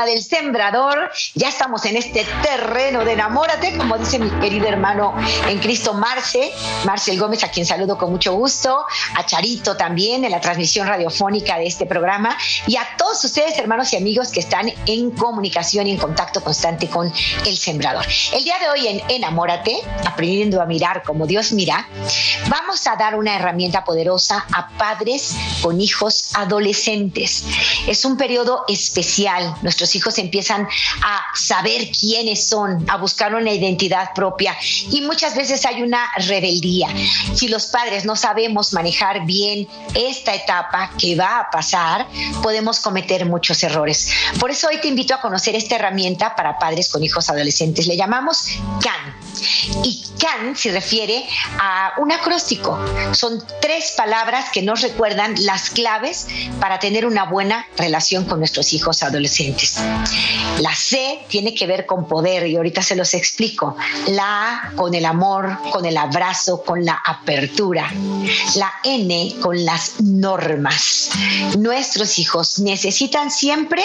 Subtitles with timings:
[0.00, 1.10] Del Sembrador.
[1.34, 5.14] Ya estamos en este terreno de enamórate, como dice mi querido hermano
[5.46, 6.50] en Cristo Marce,
[6.86, 11.58] Marcel Gómez, a quien saludo con mucho gusto, a Charito también en la transmisión radiofónica
[11.58, 15.90] de este programa y a todos ustedes, hermanos y amigos que están en comunicación y
[15.92, 17.12] en contacto constante con
[17.44, 18.06] el Sembrador.
[18.32, 21.86] El día de hoy en Enamórate, aprendiendo a mirar como Dios mira,
[22.48, 27.44] vamos a dar una herramienta poderosa a padres con hijos adolescentes.
[27.86, 29.54] Es un periodo especial.
[29.62, 30.66] Nuestro hijos empiezan
[31.02, 34.56] a saber quiénes son, a buscar una identidad propia
[34.90, 36.88] y muchas veces hay una rebeldía.
[37.34, 42.06] Si los padres no sabemos manejar bien esta etapa que va a pasar,
[42.42, 44.10] podemos cometer muchos errores.
[44.38, 47.86] Por eso hoy te invito a conocer esta herramienta para padres con hijos adolescentes.
[47.86, 48.46] Le llamamos
[48.80, 49.21] CAN.
[49.82, 51.24] Y CAN se refiere
[51.58, 52.78] a un acróstico.
[53.12, 56.26] Son tres palabras que nos recuerdan las claves
[56.60, 59.78] para tener una buena relación con nuestros hijos adolescentes.
[60.60, 63.76] La C tiene que ver con poder y ahorita se los explico.
[64.08, 67.92] La A con el amor, con el abrazo, con la apertura.
[68.56, 71.10] La N con las normas.
[71.58, 73.82] Nuestros hijos necesitan siempre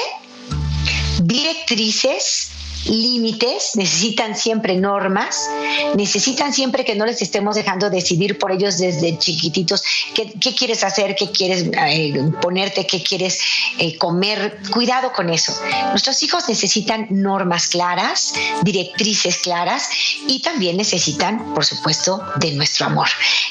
[1.19, 2.51] directrices
[2.89, 5.49] límites, necesitan siempre normas,
[5.95, 11.15] necesitan siempre que no les estemos dejando decidir por ellos desde chiquititos qué, quieres hacer,
[11.15, 13.41] qué quieres eh, ponerte, qué quieres
[13.77, 14.59] eh, comer.
[14.71, 15.53] Cuidado con eso.
[15.89, 18.33] Nuestros hijos necesitan normas claras,
[18.63, 19.89] directrices claras
[20.27, 23.07] y también necesitan, por supuesto, de nuestro amor.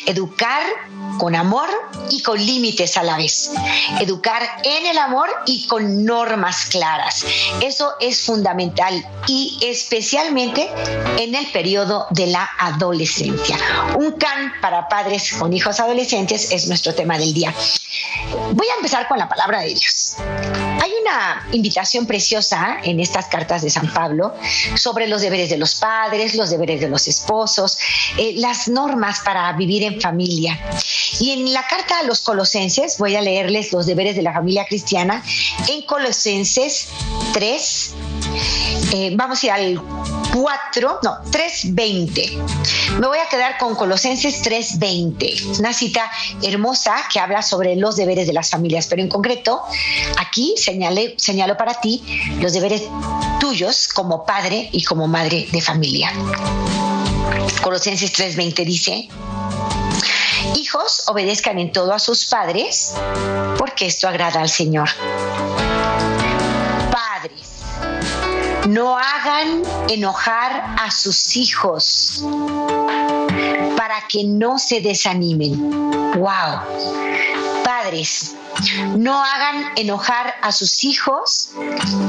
[0.06, 0.62] Educar
[1.18, 1.68] con amor
[2.10, 3.50] y con límites a la vez.
[4.00, 7.24] Educar en el amor y con normas claras.
[7.60, 10.68] Eso es fundamental y especialmente
[11.18, 13.58] en el periodo de la adolescencia.
[13.96, 17.54] Un can para padres con hijos adolescentes es nuestro tema del día.
[18.52, 20.16] Voy a empezar con la palabra de Dios.
[20.82, 24.34] Hay una invitación preciosa en estas cartas de San Pablo
[24.74, 27.78] sobre los deberes de los padres, los deberes de los esposos,
[28.18, 30.58] eh, las normas para vivir en familia.
[31.18, 34.66] Y en la carta a los colosenses, voy a leerles los deberes de la familia
[34.66, 35.22] cristiana
[35.68, 36.88] en Colosenses
[37.32, 37.94] 3.
[38.92, 39.82] Eh, vamos a ir al
[40.32, 42.98] 4, no, 3.20.
[42.98, 46.10] Me voy a quedar con Colosenses 3.20, una cita
[46.42, 49.62] hermosa que habla sobre los deberes de las familias, pero en concreto,
[50.18, 52.02] aquí señalo para ti
[52.40, 52.82] los deberes
[53.40, 56.12] tuyos como padre y como madre de familia.
[57.62, 59.08] Colosenses 3:20 dice,
[60.54, 62.94] Hijos, obedezcan en todo a sus padres,
[63.58, 64.88] porque esto agrada al Señor.
[68.68, 72.24] No hagan enojar a sus hijos
[73.76, 75.80] para que no se desanimen.
[76.18, 77.64] Wow.
[77.64, 78.34] Padres,
[78.96, 81.50] no hagan enojar a sus hijos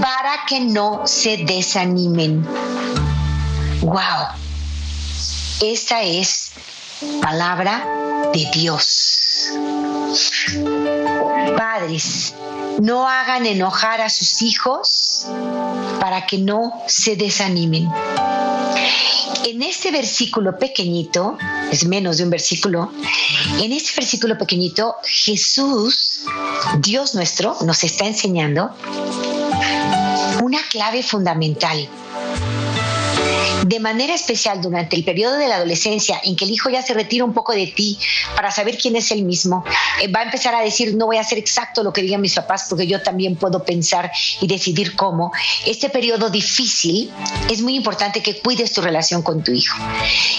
[0.02, 2.44] para que no se desanimen.
[3.82, 4.28] Wow.
[5.62, 6.52] Esta es
[7.22, 7.86] palabra
[8.34, 9.27] de Dios.
[11.58, 12.34] Padres,
[12.80, 15.28] no hagan enojar a sus hijos
[16.00, 17.90] para que no se desanimen.
[19.46, 21.38] En este versículo pequeñito,
[21.72, 22.92] es menos de un versículo,
[23.60, 26.22] en este versículo pequeñito Jesús,
[26.80, 28.72] Dios nuestro, nos está enseñando
[30.42, 31.88] una clave fundamental
[33.64, 36.94] de manera especial durante el periodo de la adolescencia en que el hijo ya se
[36.94, 37.98] retira un poco de ti
[38.36, 39.64] para saber quién es él mismo,
[40.02, 42.36] eh, va a empezar a decir, no voy a hacer exacto lo que digan mis
[42.36, 44.12] papás porque yo también puedo pensar
[44.42, 45.32] y decidir cómo.
[45.66, 47.12] Este periodo difícil
[47.50, 49.78] es muy importante que cuides tu relación con tu hijo.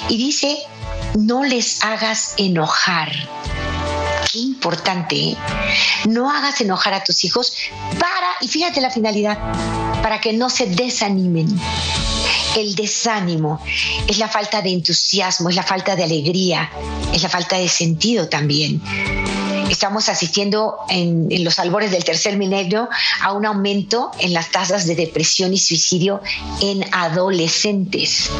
[0.08, 0.58] Y dice,
[1.14, 3.10] no les hagas enojar
[4.30, 5.36] qué importante, ¿eh?
[6.06, 7.52] no hagas enojar a tus hijos
[7.98, 9.38] para, y fíjate la finalidad,
[10.02, 11.48] para que no se desanimen.
[12.58, 13.62] El desánimo
[14.08, 16.68] es la falta de entusiasmo, es la falta de alegría,
[17.12, 18.82] es la falta de sentido también
[19.70, 22.88] estamos asistiendo en, los albores del tercer milenio
[23.22, 26.20] a un aumento en las tasas de depresión y suicidio
[26.60, 28.30] en adolescentes.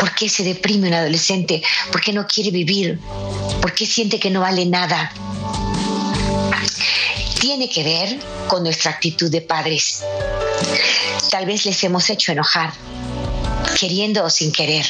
[0.00, 1.62] ¿Por qué se deprime un adolescente?
[1.90, 3.00] ¿Por qué no quiere vivir?
[3.62, 5.10] ¿Por qué siente que no vale nada?
[7.44, 10.02] tiene que ver con nuestra actitud de padres.
[11.30, 12.72] Tal vez les hemos hecho enojar,
[13.78, 14.86] queriendo o sin querer.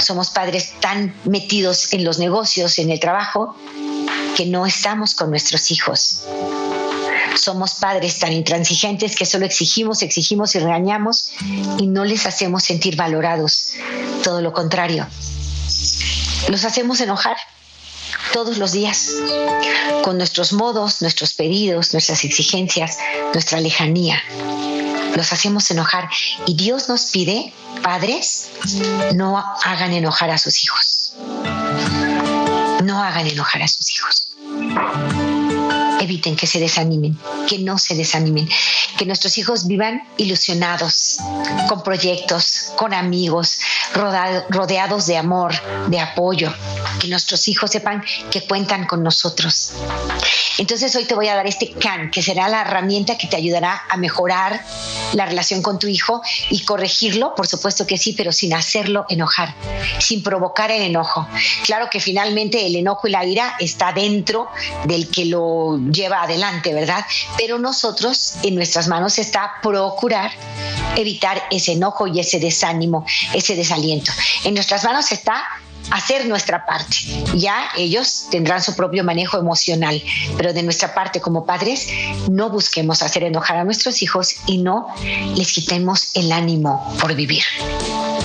[0.00, 3.56] Somos padres tan metidos en los negocios, en el trabajo,
[4.36, 6.22] que no estamos con nuestros hijos.
[7.36, 11.30] Somos padres tan intransigentes que solo exigimos, exigimos y regañamos
[11.78, 13.74] y no les hacemos sentir valorados.
[14.22, 15.06] Todo lo contrario.
[16.48, 17.36] Los hacemos enojar
[18.32, 19.12] todos los días
[20.02, 22.98] con nuestros modos, nuestros pedidos, nuestras exigencias,
[23.32, 24.22] nuestra lejanía.
[25.18, 26.08] Los hacemos enojar
[26.46, 28.50] y Dios nos pide, padres,
[29.16, 31.12] no hagan enojar a sus hijos.
[32.84, 34.28] No hagan enojar a sus hijos
[36.00, 37.18] eviten que se desanimen,
[37.48, 38.48] que no se desanimen,
[38.96, 41.18] que nuestros hijos vivan ilusionados,
[41.68, 43.58] con proyectos, con amigos,
[43.92, 45.52] rodeados de amor,
[45.88, 46.54] de apoyo,
[47.00, 49.72] que nuestros hijos sepan que cuentan con nosotros.
[50.58, 53.82] Entonces hoy te voy a dar este CAN, que será la herramienta que te ayudará
[53.88, 54.60] a mejorar
[55.12, 56.20] la relación con tu hijo
[56.50, 59.54] y corregirlo, por supuesto que sí, pero sin hacerlo enojar,
[59.98, 61.26] sin provocar el enojo.
[61.64, 64.48] Claro que finalmente el enojo y la ira está dentro
[64.84, 67.04] del que lo lleva adelante, ¿verdad?
[67.36, 70.32] Pero nosotros, en nuestras manos está procurar
[70.96, 74.12] evitar ese enojo y ese desánimo, ese desaliento.
[74.44, 75.44] En nuestras manos está
[75.90, 76.96] hacer nuestra parte.
[77.34, 80.02] Ya ellos tendrán su propio manejo emocional,
[80.36, 81.88] pero de nuestra parte como padres
[82.30, 84.88] no busquemos hacer enojar a nuestros hijos y no
[85.34, 87.42] les quitemos el ánimo por vivir.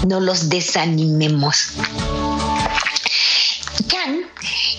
[0.07, 1.73] No los desanimemos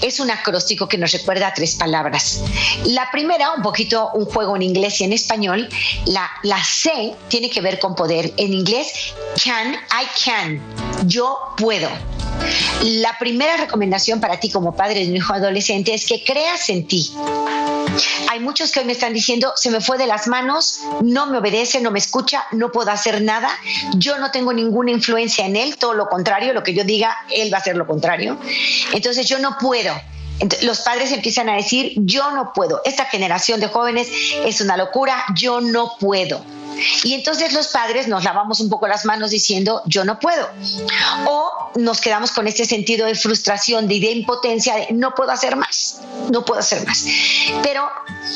[0.02, 2.41] es un acróstico que nos recuerda tres palabras.
[2.85, 5.69] La primera, un poquito un juego en inglés y en español,
[6.06, 8.32] la, la C tiene que ver con poder.
[8.37, 10.61] En inglés, can, I can,
[11.06, 11.88] yo puedo.
[12.82, 16.87] La primera recomendación para ti como padre de un hijo adolescente es que creas en
[16.87, 17.12] ti.
[18.29, 21.38] Hay muchos que hoy me están diciendo, se me fue de las manos, no me
[21.38, 23.50] obedece, no me escucha, no puedo hacer nada,
[23.96, 27.52] yo no tengo ninguna influencia en él, todo lo contrario, lo que yo diga, él
[27.52, 28.38] va a hacer lo contrario.
[28.93, 29.94] Entonces yo no puedo.
[30.62, 34.08] los padres empiezan a decir, yo no puedo, esta generación de jóvenes
[34.44, 36.44] es una locura, yo no puedo.
[37.02, 40.49] Y entonces los padres nos lavamos un poco las manos diciendo, yo no puedo.
[41.26, 45.56] O nos quedamos con este sentido de frustración, de, de impotencia, de no puedo hacer
[45.56, 46.00] más,
[46.31, 47.05] no puedo hacer más.
[47.62, 47.88] Pero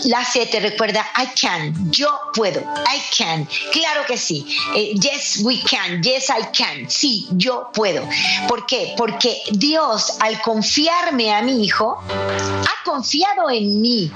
[0.05, 3.49] la C te recuerda, I can, yo puedo, I can.
[3.73, 4.46] Claro que sí.
[4.75, 6.88] Eh, yes, we can, yes, I can.
[6.88, 8.08] Sí, yo puedo.
[8.46, 8.94] ¿Por qué?
[8.96, 14.11] Porque Dios, al confiarme a mi hijo, ha confiado en mí.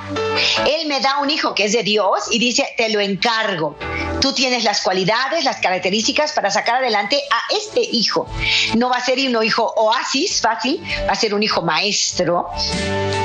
[0.66, 3.76] Él me da un hijo que es de Dios y dice, te lo encargo
[4.22, 8.28] tú tienes las cualidades, las características para sacar adelante a este hijo.
[8.76, 12.48] No va a ser un hijo oasis fácil, va a ser un hijo maestro,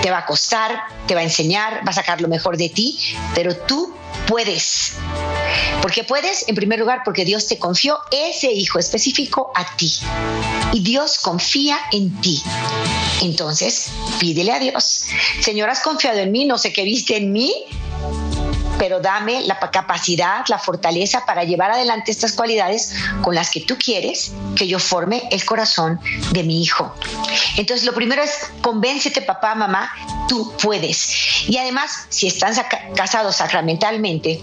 [0.07, 2.97] te va a costar, te va a enseñar, va a sacar lo mejor de ti,
[3.35, 3.93] pero tú
[4.25, 4.93] puedes.
[5.81, 6.47] ¿Por qué puedes?
[6.47, 9.91] En primer lugar, porque Dios te confió ese hijo específico a ti.
[10.71, 12.41] Y Dios confía en ti.
[13.21, 15.07] Entonces, pídele a Dios.
[15.41, 17.65] Señor, has confiado en mí, no sé qué viste en mí,
[18.77, 23.77] pero dame la capacidad, la fortaleza para llevar adelante estas cualidades con las que tú
[23.77, 25.99] quieres que yo forme el corazón
[26.31, 26.93] de mi hijo.
[27.57, 29.91] Entonces, lo primero es convéncete, papá, mamá,
[30.27, 31.13] tú puedes.
[31.47, 32.53] Y además, si están
[32.95, 34.41] casados sacramentalmente,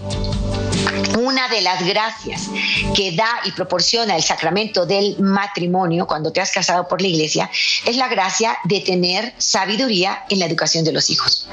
[1.17, 2.49] una de las gracias
[2.95, 7.49] que da y proporciona el sacramento del matrimonio cuando te has casado por la iglesia
[7.85, 11.47] es la gracia de tener sabiduría en la educación de los hijos.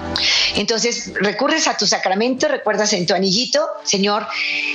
[0.57, 4.26] Entonces, recurres a tu sacramento, recuerdas en tu anillito, Señor,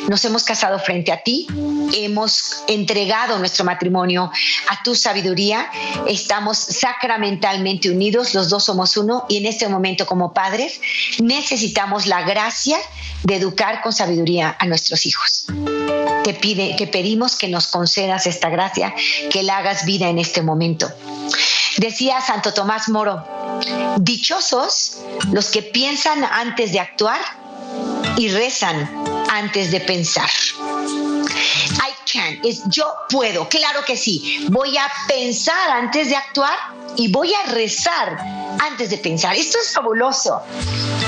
[0.07, 1.47] nos hemos casado frente a ti,
[1.93, 4.31] hemos entregado nuestro matrimonio
[4.69, 5.69] a tu sabiduría,
[6.07, 10.79] estamos sacramentalmente unidos, los dos somos uno y en este momento como padres
[11.19, 12.77] necesitamos la gracia
[13.23, 15.45] de educar con sabiduría a nuestros hijos.
[16.23, 18.93] Te, pide, te pedimos que nos concedas esta gracia,
[19.31, 20.91] que la hagas vida en este momento.
[21.77, 23.23] Decía Santo Tomás Moro,
[23.99, 24.97] dichosos
[25.31, 27.19] los que piensan antes de actuar
[28.17, 28.89] y rezan
[29.29, 30.29] antes de pensar.
[32.11, 34.45] Can, es yo puedo, claro que sí.
[34.49, 36.55] Voy a pensar antes de actuar
[36.95, 38.17] y voy a rezar
[38.59, 39.35] antes de pensar.
[39.35, 40.41] Esto es fabuloso.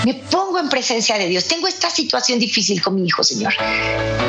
[0.05, 1.45] Me pongo en presencia de Dios.
[1.47, 3.53] Tengo esta situación difícil con mi hijo, Señor.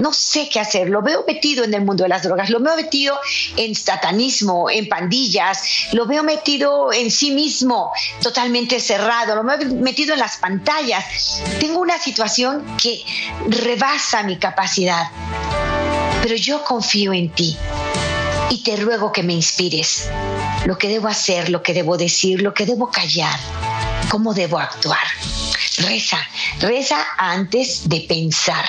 [0.01, 0.89] No sé qué hacer.
[0.89, 2.51] Lo veo metido en el mundo de las drogas.
[2.51, 3.19] Lo veo metido
[3.57, 5.63] en satanismo, en pandillas.
[5.93, 9.37] Lo veo metido en sí mismo, totalmente cerrado.
[9.37, 11.43] Lo veo metido en las pantallas.
[11.61, 13.05] Tengo una situación que
[13.49, 15.09] rebasa mi capacidad.
[16.23, 17.57] Pero yo confío en ti
[18.51, 20.09] y te ruego que me inspires
[20.65, 23.39] lo que debo hacer, lo que debo decir, lo que debo callar,
[24.11, 25.07] cómo debo actuar
[25.81, 26.19] reza,
[26.61, 28.67] reza antes de pensar.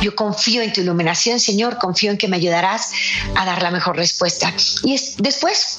[0.00, 2.92] Yo confío en tu iluminación, Señor, confío en que me ayudarás
[3.34, 4.52] a dar la mejor respuesta.
[4.84, 5.78] Y después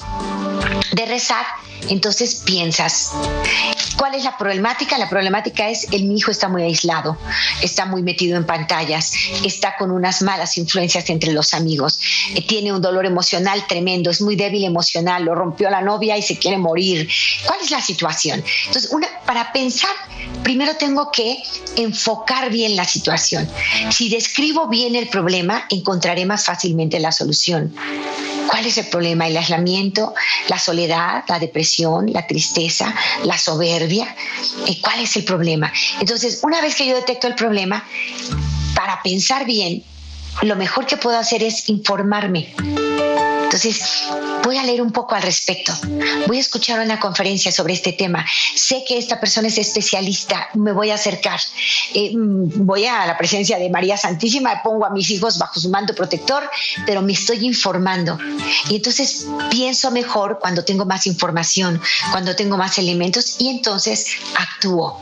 [0.92, 1.44] de rezar,
[1.88, 3.12] entonces piensas,
[3.96, 4.98] ¿cuál es la problemática?
[4.98, 7.18] La problemática es el mi hijo está muy aislado,
[7.62, 9.12] está muy metido en pantallas,
[9.44, 12.00] está con unas malas influencias entre los amigos,
[12.34, 16.22] eh, tiene un dolor emocional tremendo, es muy débil emocional, lo rompió la novia y
[16.22, 17.08] se quiere morir.
[17.46, 18.44] ¿Cuál es la situación?
[18.66, 19.90] Entonces, una, para pensar,
[20.42, 21.42] primero tengo que
[21.76, 23.48] enfocar bien la situación.
[23.90, 27.74] Si describo bien el problema, encontraré más fácilmente la solución.
[28.48, 29.28] ¿Cuál es el problema?
[29.28, 30.14] El aislamiento,
[30.48, 32.94] la soledad, la depresión, la tristeza,
[33.24, 34.14] la soberbia.
[34.66, 35.72] Eh, ¿Cuál es el problema?
[36.00, 37.84] Entonces, una vez que yo detecto el problema,
[38.74, 39.84] para pensar bien,
[40.42, 42.54] lo mejor que puedo hacer es informarme
[43.52, 44.08] entonces,
[44.42, 45.74] voy a leer un poco al respecto.
[46.26, 48.24] Voy a escuchar una conferencia sobre este tema.
[48.54, 51.38] Sé que esta persona es especialista, me voy a acercar.
[51.92, 55.68] Eh, mm, voy a la presencia de María Santísima, pongo a mis hijos bajo su
[55.68, 56.48] manto protector,
[56.86, 58.16] pero me estoy informando.
[58.70, 61.78] Y entonces pienso mejor cuando tengo más información,
[62.10, 64.98] cuando tengo más elementos y entonces actúo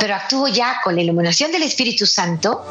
[0.00, 2.64] pero actúo ya con la iluminación del Espíritu Santo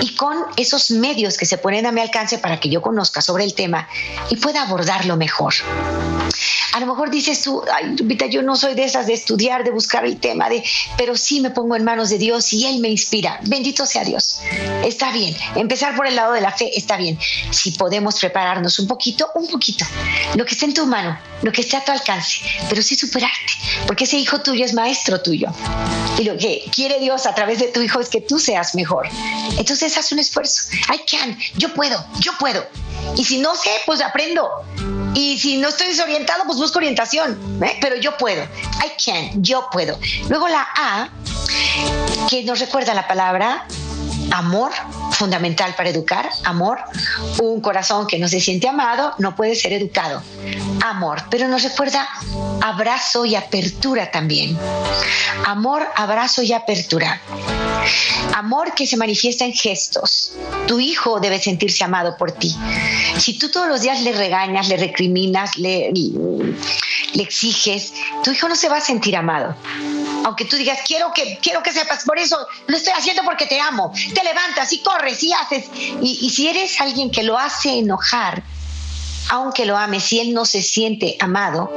[0.00, 3.44] y con esos medios que se ponen a mi alcance para que yo conozca sobre
[3.44, 3.88] el tema
[4.30, 5.54] y pueda abordarlo mejor.
[6.72, 7.96] A lo mejor dices tú, ay,
[8.30, 10.62] yo no soy de esas de estudiar, de buscar el tema, de,
[10.96, 13.40] pero sí me pongo en manos de Dios y Él me inspira.
[13.42, 14.40] Bendito sea Dios.
[14.84, 15.36] Está bien.
[15.56, 17.18] Empezar por el lado de la fe está bien.
[17.50, 19.84] Si podemos prepararnos un poquito, un poquito.
[20.36, 23.52] Lo que esté en tu mano, lo que esté a tu alcance, pero sí superarte,
[23.86, 25.48] porque ese hijo tuyo es maestro tuyo.
[26.18, 29.08] Y lo que quiere Dios a través de tu hijo es que tú seas mejor.
[29.58, 30.70] Entonces haz un esfuerzo.
[30.92, 32.64] I can, yo puedo, yo puedo.
[33.16, 34.48] Y si no sé, pues aprendo.
[35.14, 37.38] Y si no estoy desorientado, pues busco orientación.
[37.62, 37.76] ¿eh?
[37.80, 38.42] Pero yo puedo.
[38.42, 39.98] I can, yo puedo.
[40.28, 41.08] Luego la A,
[42.28, 43.66] que nos recuerda la palabra
[44.30, 44.72] amor,
[45.12, 46.78] fundamental para educar, amor.
[47.40, 50.22] Un corazón que no se siente amado no puede ser educado.
[50.82, 52.08] Amor, pero nos recuerda
[52.62, 54.56] abrazo y apertura también.
[55.46, 57.20] Amor, abrazo y apertura.
[58.34, 60.32] Amor que se manifiesta en gestos.
[60.66, 62.56] Tu hijo debe sentirse amado por ti.
[63.18, 68.56] Si tú todos los días le regañas, le recriminas, le, le exiges, tu hijo no
[68.56, 69.54] se va a sentir amado
[70.24, 72.36] aunque tú digas, quiero que, quiero que sepas, por eso
[72.66, 75.66] lo estoy haciendo porque te amo, te levantas y corres y haces.
[76.00, 78.42] Y, y si eres alguien que lo hace enojar,
[79.28, 81.70] aunque lo ame, si él no se siente amado,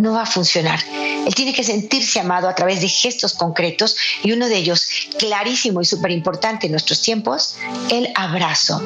[0.00, 0.80] no va a funcionar.
[1.26, 4.88] Él tiene que sentirse amado a través de gestos concretos y uno de ellos,
[5.18, 7.56] clarísimo y súper importante en nuestros tiempos,
[7.90, 8.82] el abrazo.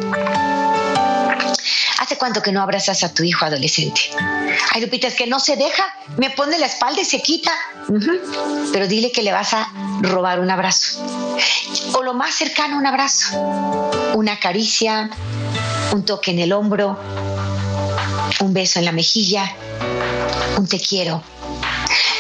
[1.99, 4.01] ¿Hace cuánto que no abrazas a tu hijo adolescente?
[4.73, 5.85] Ay, Lupita, es que no se deja,
[6.17, 7.53] me pone la espalda y se quita.
[8.73, 10.99] Pero dile que le vas a robar un abrazo.
[11.93, 13.37] O lo más cercano, un abrazo.
[14.15, 15.11] Una caricia,
[15.93, 16.99] un toque en el hombro,
[18.41, 19.55] un beso en la mejilla,
[20.57, 21.23] un te quiero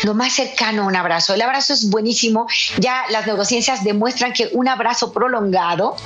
[0.03, 1.35] lo más cercano a un abrazo.
[1.35, 2.47] El abrazo es buenísimo.
[2.79, 5.97] Ya las neurociencias demuestran que un abrazo prolongado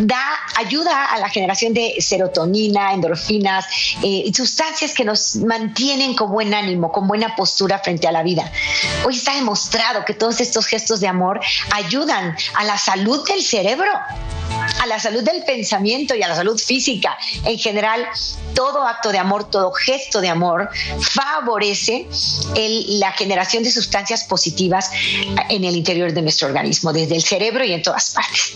[0.00, 0.22] da
[0.56, 3.66] ayuda a la generación de serotonina, endorfinas,
[4.02, 8.50] eh, sustancias que nos mantienen con buen ánimo, con buena postura frente a la vida.
[9.04, 11.40] Hoy está demostrado que todos estos gestos de amor
[11.72, 13.90] ayudan a la salud del cerebro
[14.80, 17.16] a la salud del pensamiento y a la salud física.
[17.44, 18.06] En general,
[18.54, 20.70] todo acto de amor, todo gesto de amor
[21.00, 22.06] favorece
[22.54, 24.90] la generación de sustancias positivas
[25.48, 28.52] en el interior de nuestro organismo, desde el cerebro y en todas partes.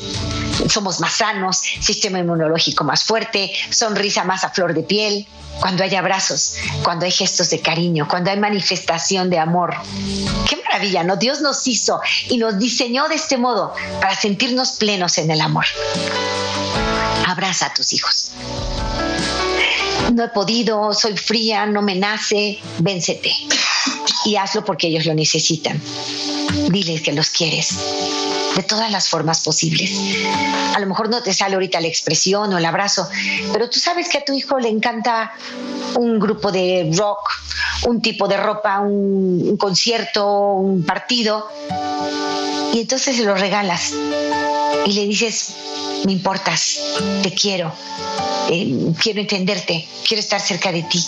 [0.69, 5.26] Somos más sanos, sistema inmunológico más fuerte, sonrisa más a flor de piel,
[5.61, 9.75] cuando hay abrazos, cuando hay gestos de cariño, cuando hay manifestación de amor.
[10.49, 11.16] Qué maravilla, ¿no?
[11.16, 15.66] Dios nos hizo y nos diseñó de este modo para sentirnos plenos en el amor.
[17.26, 18.32] Abraza a tus hijos.
[20.12, 23.32] No he podido, soy fría, no me nace, véncete.
[24.25, 25.80] Y hazlo porque ellos lo necesitan.
[26.68, 27.76] Diles que los quieres
[28.54, 29.92] de todas las formas posibles.
[30.75, 33.09] A lo mejor no te sale ahorita la expresión o el abrazo,
[33.52, 35.32] pero tú sabes que a tu hijo le encanta
[35.94, 37.30] un grupo de rock,
[37.87, 41.49] un tipo de ropa, un, concierto, un partido,
[42.73, 43.93] y entonces se lo regalas
[44.87, 45.55] y le dices,
[46.05, 46.79] me importas,
[47.23, 47.73] te quiero,
[48.50, 51.05] eh, quiero entenderte, quiero estar cerca de ti.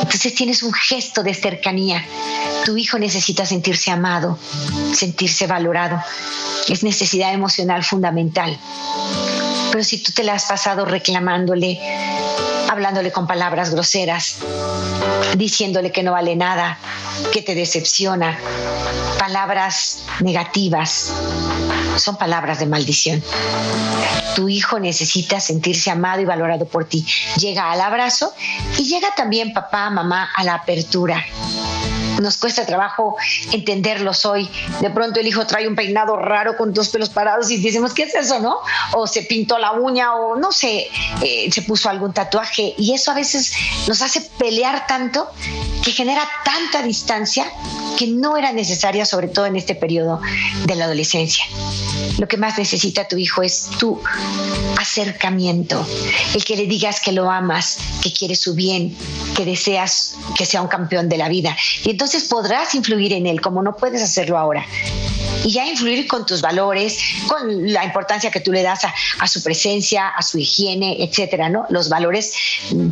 [0.00, 2.04] Entonces tienes un gesto de cercanía.
[2.64, 4.38] Tu hijo necesita sentirse amado,
[4.94, 6.02] sentirse valorado.
[6.68, 8.58] Es necesidad emocional fundamental.
[9.70, 11.78] Pero si tú te la has pasado reclamándole,
[12.68, 14.38] hablándole con palabras groseras,
[15.36, 16.78] diciéndole que no vale nada,
[17.32, 18.38] que te decepciona,
[19.18, 21.12] palabras negativas,
[21.96, 23.22] son palabras de maldición.
[24.34, 27.04] Tu hijo necesita sentirse amado y valorado por ti.
[27.36, 28.32] Llega al abrazo
[28.78, 31.24] y llega también papá, mamá a la apertura
[32.20, 33.16] nos cuesta trabajo
[33.52, 34.48] entenderlos hoy.
[34.80, 38.04] De pronto el hijo trae un peinado raro con dos pelos parados y decimos, ¿qué
[38.04, 38.58] es eso, no?
[38.94, 40.88] O se pintó la uña o no sé,
[41.22, 42.74] eh, se puso algún tatuaje.
[42.76, 43.52] Y eso a veces
[43.88, 45.30] nos hace pelear tanto
[45.84, 47.46] que genera tanta distancia
[47.98, 50.20] que no era necesaria, sobre todo en este periodo
[50.64, 51.44] de la adolescencia.
[52.18, 54.00] Lo que más necesita tu hijo es tu
[54.78, 55.86] acercamiento,
[56.34, 58.96] el que le digas que lo amas, que quieres su bien,
[59.36, 61.56] que deseas que sea un campeón de la vida.
[61.84, 64.66] Y entonces podrás influir en él como no puedes hacerlo ahora.
[65.44, 69.42] Y ya influir con tus valores, con la importancia que tú le das a, su
[69.42, 71.66] presencia, a su higiene, etcétera, ¿no?
[71.70, 72.32] Los valores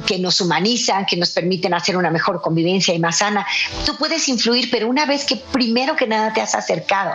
[0.06, 3.46] que nos humanizan, que nos permiten hacer una mejor convivencia y más sana.
[3.84, 7.12] Tú puedes influir, pero una vez que primero que nada te has acercado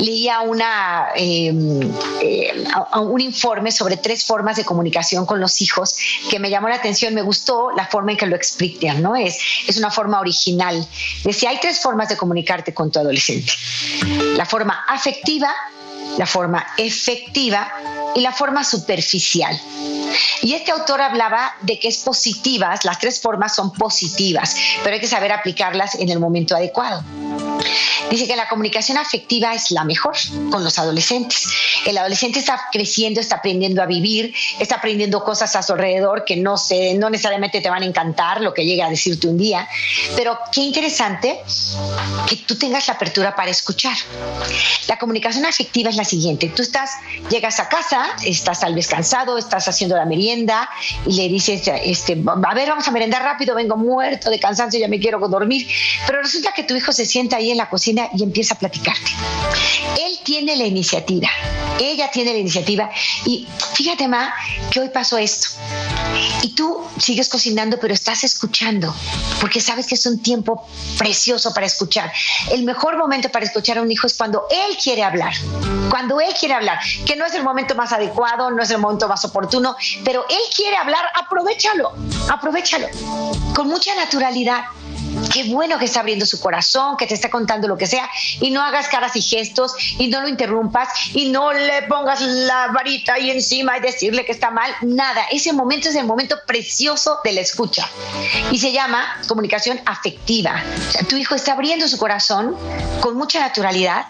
[0.00, 1.80] leía una, em,
[2.22, 2.64] eh,
[2.96, 5.96] un informe sobre tres formas de comunicación con los hijos
[6.30, 9.16] que me llamó la atención, me gustó la forma en que lo explican, ¿no?
[9.16, 10.86] Es, es una forma original.
[11.24, 13.52] Decía, hay tres formas de comunicarte con tu adolescente.
[14.36, 15.54] La forma afectiva,
[16.16, 17.70] la forma efectiva
[18.14, 19.60] y la forma superficial.
[20.42, 25.00] Y este autor hablaba de que es positivas, las tres formas son positivas, pero hay
[25.00, 27.02] que saber aplicarlas en el momento adecuado.
[28.10, 30.16] Dice que la comunicación afectiva es la mejor
[30.50, 31.46] con los adolescentes.
[31.86, 36.36] El adolescente está creciendo, está aprendiendo a vivir, está aprendiendo cosas a su alrededor que
[36.36, 39.68] no, se, no necesariamente te van a encantar, lo que llegue a decirte un día.
[40.16, 41.40] Pero qué interesante
[42.28, 43.96] que tú tengas la apertura para escuchar.
[44.88, 46.48] La comunicación afectiva es la siguiente.
[46.48, 46.90] Tú estás,
[47.30, 50.68] llegas a casa, estás tal vez cansado, estás haciendo la merienda
[51.06, 54.88] y le dices, este, a ver, vamos a merendar rápido, vengo muerto de cansancio, ya
[54.88, 55.68] me quiero dormir.
[56.06, 59.10] Pero resulta que tu hijo se sienta ahí en la cocina y empieza a platicarte.
[60.00, 61.28] Él tiene la iniciativa,
[61.78, 62.90] ella tiene la iniciativa
[63.24, 64.32] y fíjate, Ma,
[64.70, 65.48] que hoy pasó esto.
[66.42, 68.94] Y tú sigues cocinando, pero estás escuchando,
[69.40, 70.66] porque sabes que es un tiempo
[70.98, 72.12] precioso para escuchar.
[72.50, 75.32] El mejor momento para escuchar a un hijo es cuando él quiere hablar,
[75.88, 79.08] cuando él quiere hablar, que no es el momento más adecuado, no es el momento
[79.08, 81.92] más oportuno, pero él quiere hablar, aprovechalo,
[82.28, 82.88] aprovechalo,
[83.54, 84.64] con mucha naturalidad
[85.32, 88.08] qué bueno que está abriendo su corazón, que te está contando lo que sea,
[88.40, 92.68] y no hagas caras y gestos, y no lo interrumpas, y no le pongas la
[92.68, 95.22] varita ahí encima y decirle que está mal, nada.
[95.30, 97.88] Ese momento es el momento precioso de la escucha.
[98.50, 100.62] Y se llama comunicación afectiva.
[101.08, 102.56] tu hijo está abriendo su corazón
[103.00, 104.06] con mucha naturalidad,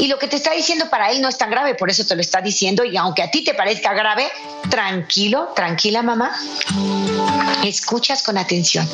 [0.00, 2.14] y lo que te está diciendo para él no es tan grave, por eso te
[2.14, 4.30] lo está diciendo, y aunque a ti te parezca grave,
[4.70, 6.36] tranquilo, tranquila mamá,
[7.64, 8.88] escuchas con atención.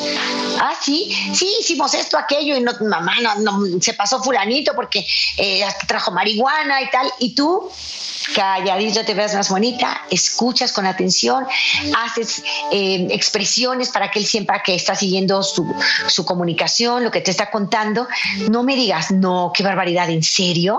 [0.59, 5.65] Ah, sí, sí, hicimos esto, aquello, y no, mamá, no, se pasó fulanito porque eh,
[5.87, 7.71] trajo marihuana y tal, y tú
[8.35, 11.47] calladito te veas más bonita, escuchas con atención,
[11.97, 15.67] haces eh, expresiones para que él sienta que está siguiendo su,
[16.07, 18.07] su, comunicación, lo que te está contando.
[18.49, 20.72] No me digas, no, qué barbaridad, ¿en serio?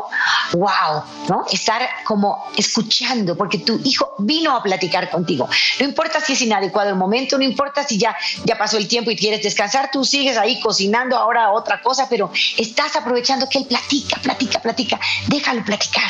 [0.53, 1.03] ¡Wow!
[1.29, 1.45] ¿no?
[1.51, 5.47] Estar como escuchando, porque tu hijo vino a platicar contigo.
[5.79, 9.12] No importa si es inadecuado el momento, no importa si ya, ya pasó el tiempo
[9.12, 13.65] y quieres descansar, tú sigues ahí cocinando ahora otra cosa, pero estás aprovechando que él
[13.65, 14.99] platica, platica, platica.
[15.27, 16.10] Déjalo platicar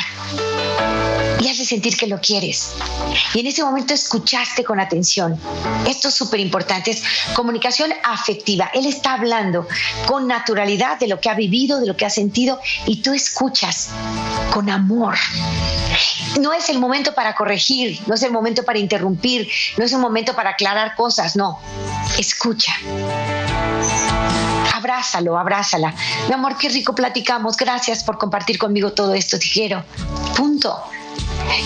[1.44, 2.72] y hace sentir que lo quieres.
[3.34, 5.38] Y en ese momento escuchaste con atención.
[5.86, 7.04] Esto es súper importante, es
[7.36, 8.72] comunicación afectiva.
[8.74, 9.68] Él está hablando
[10.06, 13.73] con naturalidad de lo que ha vivido, de lo que ha sentido, y tú escuchas
[14.54, 15.16] con amor.
[16.40, 20.00] No es el momento para corregir, no es el momento para interrumpir, no es el
[20.00, 21.60] momento para aclarar cosas, no.
[22.18, 22.74] Escucha
[24.84, 25.94] abrázalo, abrázala.
[26.28, 27.56] Mi amor, qué rico platicamos.
[27.56, 29.84] Gracias por compartir conmigo todo esto, te quiero.
[30.36, 30.78] Punto.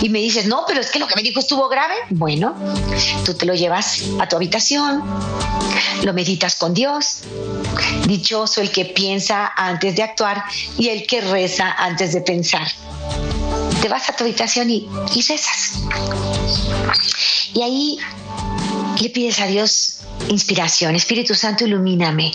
[0.01, 1.95] Y me dices, no, pero es que lo que me dijo estuvo grave.
[2.09, 2.55] Bueno,
[3.25, 5.03] tú te lo llevas a tu habitación,
[6.03, 7.23] lo meditas con Dios.
[8.07, 10.43] Dichoso el que piensa antes de actuar
[10.77, 12.67] y el que reza antes de pensar.
[13.81, 15.83] Te vas a tu habitación y, y rezas.
[17.53, 17.97] Y ahí
[19.01, 19.97] le pides a Dios
[20.29, 20.95] inspiración.
[20.95, 22.33] Espíritu Santo, ilumíname.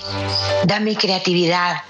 [0.64, 1.82] Dame creatividad.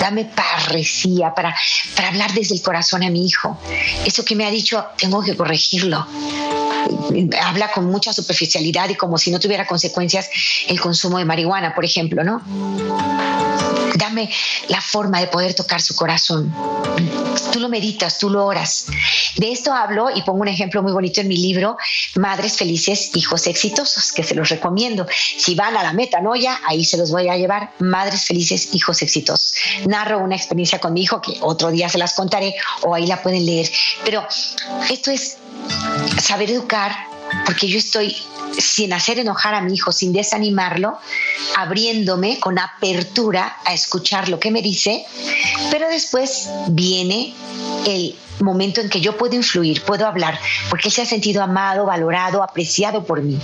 [0.00, 1.54] Dame parresía para,
[1.96, 3.58] para hablar desde el corazón a mi hijo.
[4.04, 6.06] Eso que me ha dicho, tengo que corregirlo.
[7.40, 10.30] Habla con mucha superficialidad y como si no tuviera consecuencias
[10.68, 12.42] el consumo de marihuana, por ejemplo, ¿no?
[13.96, 14.30] Dame
[14.68, 16.52] la forma de poder tocar su corazón.
[17.52, 18.86] Tú lo meditas, tú lo oras.
[19.36, 21.76] De esto hablo y pongo un ejemplo muy bonito en mi libro,
[22.16, 25.06] Madres Felices, Hijos Exitosos, que se los recomiendo.
[25.36, 29.54] Si van a la metanoia, ahí se los voy a llevar, Madres Felices, Hijos Exitosos.
[29.86, 33.22] Narro una experiencia con mi hijo que otro día se las contaré o ahí la
[33.22, 33.70] pueden leer.
[34.04, 34.26] Pero
[34.90, 35.38] esto es
[36.20, 36.92] saber educar,
[37.46, 38.16] porque yo estoy
[38.58, 40.98] sin hacer enojar a mi hijo, sin desanimarlo,
[41.56, 45.04] abriéndome con apertura a escuchar lo que me dice,
[45.70, 47.34] pero después viene
[47.86, 51.86] el momento en que yo puedo influir, puedo hablar, porque él se ha sentido amado,
[51.86, 53.38] valorado, apreciado por mí.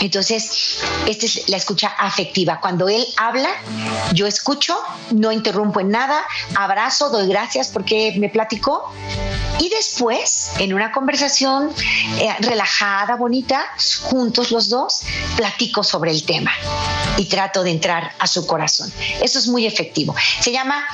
[0.00, 2.60] Entonces, esta es la escucha afectiva.
[2.60, 3.50] Cuando él habla,
[4.12, 4.76] yo escucho,
[5.10, 6.24] no interrumpo en nada,
[6.54, 8.92] abrazo, doy gracias porque me platicó.
[9.58, 11.70] Y después, en una conversación
[12.18, 13.66] eh, relajada, bonita,
[14.02, 15.02] juntos los dos,
[15.36, 16.52] platico sobre el tema
[17.16, 18.92] y trato de entrar a su corazón.
[19.22, 20.14] Eso es muy efectivo.
[20.40, 20.86] Se llama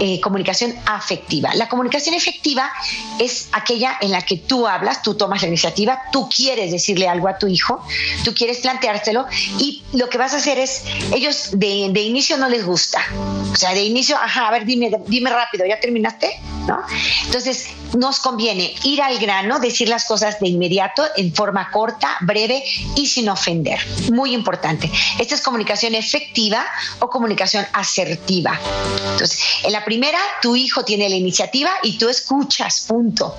[0.00, 1.54] eh, comunicación afectiva.
[1.54, 2.70] La comunicación efectiva
[3.18, 7.28] es aquella en la que tú hablas, tú tomas la iniciativa, tú quieres decirle algo
[7.28, 7.84] a tu hijo,
[8.24, 9.26] tú quieres planteárselo
[9.58, 13.00] y lo que vas a hacer es, ellos de, de inicio no les gusta.
[13.52, 16.40] O sea, de inicio, ajá, a ver, dime, dime rápido, ¿ya terminaste?
[16.66, 16.80] ¿No?
[17.26, 22.64] Entonces, nos conviene ir al grano, decir las cosas de inmediato, en forma corta, breve
[22.96, 23.78] y sin ofender.
[24.12, 24.90] Muy importante.
[25.20, 26.64] Esta es comunicación efectiva
[26.98, 28.58] o comunicación asertiva.
[29.12, 33.36] Entonces, en la primera, tu hijo tiene la iniciativa y tú escuchas, punto.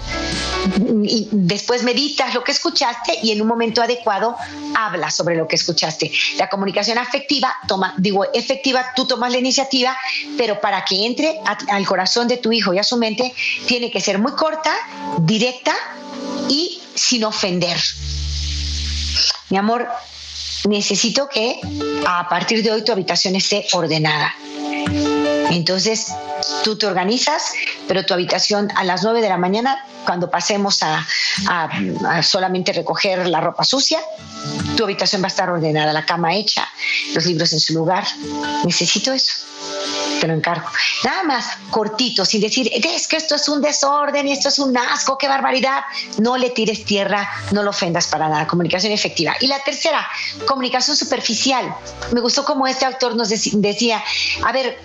[1.03, 4.35] Y después meditas lo que escuchaste y en un momento adecuado
[4.75, 6.11] hablas sobre lo que escuchaste.
[6.37, 9.95] La comunicación afectiva, toma, digo, efectiva, tú tomas la iniciativa,
[10.37, 13.33] pero para que entre al corazón de tu hijo y a su mente,
[13.67, 14.73] tiene que ser muy corta,
[15.19, 15.73] directa
[16.49, 17.77] y sin ofender.
[19.49, 19.87] Mi amor,
[20.67, 21.59] necesito que
[22.05, 24.33] a partir de hoy tu habitación esté ordenada.
[25.55, 26.07] Entonces,
[26.65, 27.53] tú te organizas,
[27.87, 31.07] pero tu habitación a las 9 de la mañana, cuando pasemos a,
[32.21, 34.01] solamente recoger la ropa sucia,
[34.75, 36.67] tu habitación va a estar ordenada, la cama hecha,
[37.13, 38.03] los libros en su lugar.
[38.65, 39.31] Necesito eso
[40.19, 40.67] te lo encargo.
[41.03, 44.75] Nada más cortito, sin decir, es que esto es un desorden y esto es un
[44.77, 45.83] asco, qué barbaridad.
[46.19, 48.47] No le tires tierra, no lo ofendas para nada.
[48.47, 49.35] Comunicación efectiva.
[49.39, 50.07] Y la tercera,
[50.47, 51.73] comunicación superficial.
[52.11, 54.03] Me gustó como este autor nos decía,
[54.43, 54.79] a ver,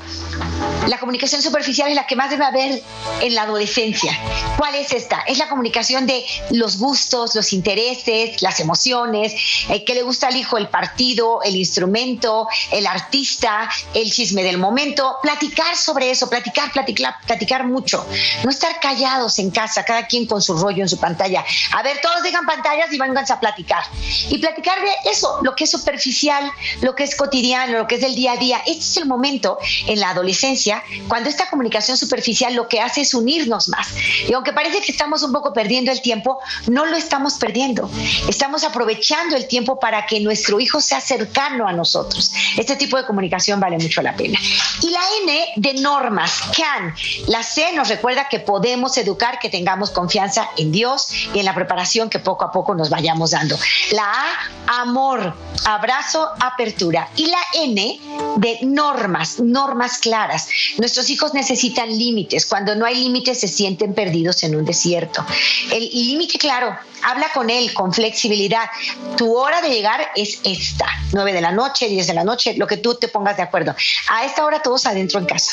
[0.91, 2.83] la comunicación superficial es la que más debe haber
[3.21, 4.19] en la adolescencia.
[4.57, 5.21] ¿Cuál es esta?
[5.21, 9.33] Es la comunicación de los gustos, los intereses, las emociones,
[9.69, 14.59] eh, qué le gusta al hijo, el partido, el instrumento, el artista, el chisme del
[14.59, 15.19] momento.
[15.23, 18.05] Platicar sobre eso, platicar, platicar, platicar mucho.
[18.43, 21.45] No estar callados en casa, cada quien con su rollo en su pantalla.
[21.71, 23.85] A ver, todos dejan pantallas y vénganse a platicar.
[24.29, 26.51] Y platicar de eso, lo que es superficial,
[26.81, 28.59] lo que es cotidiano, lo que es del día a día.
[28.67, 33.15] Este es el momento en la adolescencia cuando esta comunicación superficial lo que hace es
[33.15, 33.89] unirnos más.
[34.29, 36.39] Y aunque parece que estamos un poco perdiendo el tiempo,
[36.69, 37.91] no lo estamos perdiendo.
[38.29, 42.33] Estamos aprovechando el tiempo para que nuestro hijo sea cercano a nosotros.
[42.57, 44.39] Este tipo de comunicación vale mucho la pena.
[44.83, 46.95] Y la N de normas, CAN.
[47.27, 51.55] La C nos recuerda que podemos educar, que tengamos confianza en Dios y en la
[51.55, 53.59] preparación que poco a poco nos vayamos dando.
[53.93, 57.09] La A, amor, abrazo, apertura.
[57.17, 58.01] Y la N
[58.37, 60.49] de normas, normas claras.
[60.79, 62.47] Nuestros hijos necesitan límites.
[62.47, 65.25] Cuando no hay límites se sienten perdidos en un desierto.
[65.73, 68.69] El límite, claro, habla con él con flexibilidad.
[69.17, 72.67] Tu hora de llegar es esta, 9 de la noche, 10 de la noche, lo
[72.67, 73.75] que tú te pongas de acuerdo.
[74.09, 75.53] A esta hora todos adentro en casa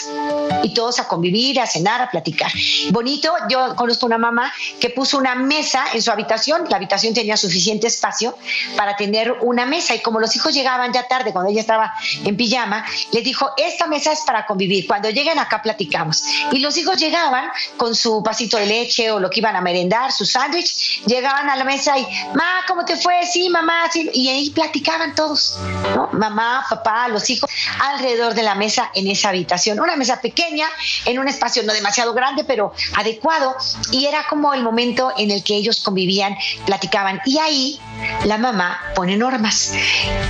[0.63, 2.51] y todos a convivir, a cenar, a platicar.
[2.91, 7.37] Bonito, yo conozco una mamá que puso una mesa en su habitación, la habitación tenía
[7.37, 8.37] suficiente espacio
[8.75, 12.35] para tener una mesa y como los hijos llegaban ya tarde, cuando ella estaba en
[12.35, 16.23] pijama, les dijo, esta mesa es para convivir, cuando lleguen acá platicamos.
[16.51, 20.11] Y los hijos llegaban con su vasito de leche o lo que iban a merendar,
[20.11, 23.23] su sándwich, llegaban a la mesa y, ma, ¿cómo te fue?
[23.23, 24.09] Sí, mamá, sí.
[24.11, 25.59] Y ahí platicaban todos,
[25.95, 26.09] ¿no?
[26.13, 27.47] Mamá, papá, los hijos,
[27.79, 29.79] alrededor de la mesa en esa habitación.
[29.79, 30.67] Una mesa pequeña,
[31.05, 33.55] en un espacio no demasiado grande, pero adecuado.
[33.91, 37.21] Y era como el momento en el que ellos convivían, platicaban.
[37.23, 37.79] Y ahí
[38.25, 39.73] la mamá pone normas.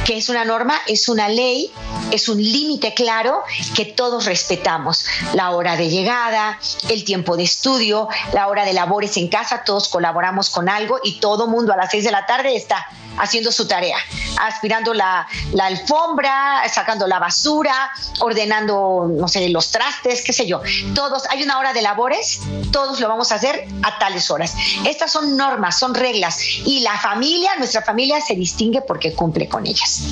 [0.06, 0.75] ¿Qué es una norma?
[0.88, 1.71] Es una ley
[2.12, 3.43] es un límite claro
[3.75, 5.06] que todos respetamos.
[5.34, 9.89] La hora de llegada, el tiempo de estudio, la hora de labores en casa, todos
[9.89, 13.67] colaboramos con algo y todo mundo a las seis de la tarde está haciendo su
[13.67, 13.97] tarea,
[14.39, 15.27] aspirando la,
[15.60, 20.62] alfombra, sacando la basura, ordenando, no sé, los trastes, qué sé yo.
[20.93, 24.56] Todos, hay una hora de labores, todos lo vamos a hacer a tales horas.
[24.86, 29.65] Estas son normas, son reglas y la familia, nuestra familia se distingue porque cumple con
[29.65, 30.04] ellas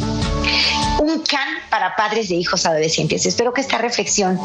[0.99, 3.25] un can para padres de hijos adolescentes.
[3.25, 4.39] Espero que esta reflexión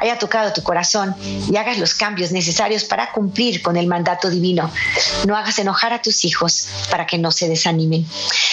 [0.00, 4.70] haya tocado tu corazón y hagas los cambios necesarios para cumplir con el mandato divino.
[5.26, 8.06] No hagas enojar a tus hijos para que no se desanimen.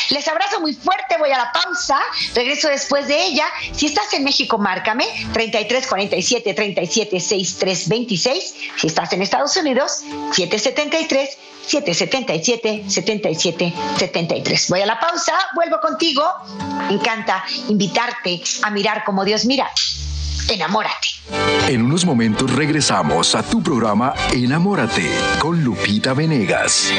[0.09, 1.99] Les abrazo muy fuerte, voy a la pausa,
[2.33, 3.45] regreso después de ella.
[3.71, 8.55] Si estás en México, márcame 33 47 37 63 26.
[8.77, 14.69] Si estás en Estados Unidos, 773 777 77 73.
[14.69, 16.23] Voy a la pausa, vuelvo contigo.
[16.87, 19.69] Me encanta invitarte a mirar como Dios mira.
[20.49, 21.07] Enamórate.
[21.67, 26.91] En unos momentos regresamos a tu programa Enamórate con Lupita Venegas.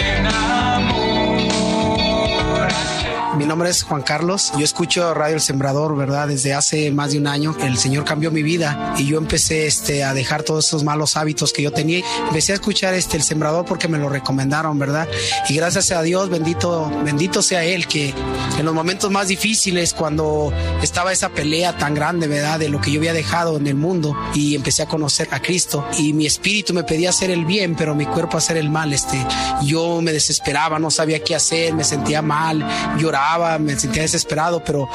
[3.37, 4.53] Mi nombre es Juan Carlos.
[4.57, 6.29] Yo escucho Radio El Sembrador, ¿verdad?
[6.29, 7.57] Desde hace más de un año.
[7.61, 11.53] El Señor cambió mi vida y yo empecé este, a dejar todos esos malos hábitos
[11.53, 12.05] que yo tenía.
[12.29, 15.09] Empecé a escuchar este, El Sembrador porque me lo recomendaron, ¿verdad?
[15.49, 18.14] Y gracias a Dios, bendito, bendito sea Él, que
[18.57, 22.61] en los momentos más difíciles, cuando estaba esa pelea tan grande, ¿verdad?
[22.61, 25.85] De lo que yo había dejado en el mundo y empecé a conocer a Cristo
[25.99, 28.92] y mi espíritu me pedía hacer el bien, pero mi cuerpo hacer el mal.
[28.92, 29.18] Este,
[29.64, 32.64] yo me desesperaba, no sabía qué hacer, me sentía mal,
[32.97, 33.24] lloraba
[33.59, 34.89] me sentía desesperado, pero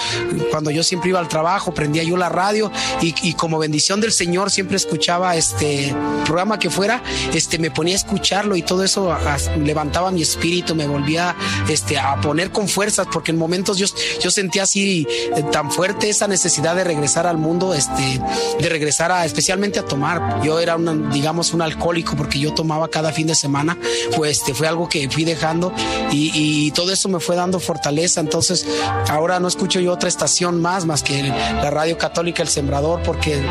[0.52, 4.52] cuando yo siempre iba al trabajo, prendía yo la radio y, como bendición del Señor
[4.52, 7.02] siempre escuchaba este programa que fuera,
[7.34, 9.15] este me ponía a escucharlo y todo eso
[9.63, 11.36] levantaba mi espíritu, me volvía
[11.70, 13.88] este a poner con fuerzas porque en momentos yo,
[14.22, 18.22] yo sentía así eh, tan fuerte esa necesidad de regresar al mundo, este
[18.60, 20.42] de regresar a especialmente a tomar.
[20.44, 23.78] Yo era un digamos un alcohólico porque yo tomaba cada fin de semana,
[24.15, 25.74] pues este fue algo que fui dejando
[26.12, 28.65] y, y todo eso me fue dando fortaleza entonces
[29.10, 33.41] ahora no escucho yo otra estación más, más que la radio católica El Sembrador, porque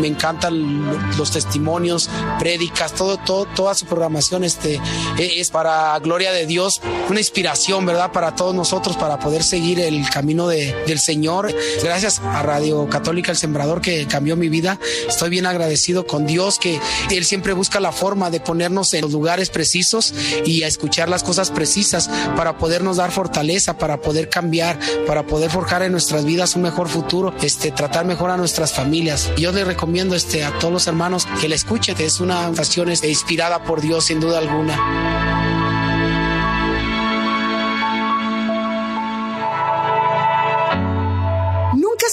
[0.00, 2.08] me encantan los testimonios,
[2.38, 4.80] prédicas, todo, todo, toda su programación este,
[5.18, 8.12] e, es para gloria de Dios, una inspiración, ¿verdad?
[8.12, 11.54] Para todos nosotros, para poder seguir el camino de, del Señor.
[11.82, 14.78] Gracias a Radio Católica El Sembrador que cambió mi vida.
[15.08, 19.12] Estoy bien agradecido con Dios que Él siempre busca la forma de ponernos en los
[19.12, 24.28] lugares precisos y a escuchar las cosas precisas para podernos dar fortaleza, para poder poder
[24.28, 28.72] cambiar, para poder forjar en nuestras vidas un mejor futuro, este, tratar mejor a nuestras
[28.72, 29.32] familias.
[29.36, 33.08] Yo les recomiendo este, a todos los hermanos que la escuchen, es una canción este,
[33.08, 35.53] inspirada por Dios sin duda alguna.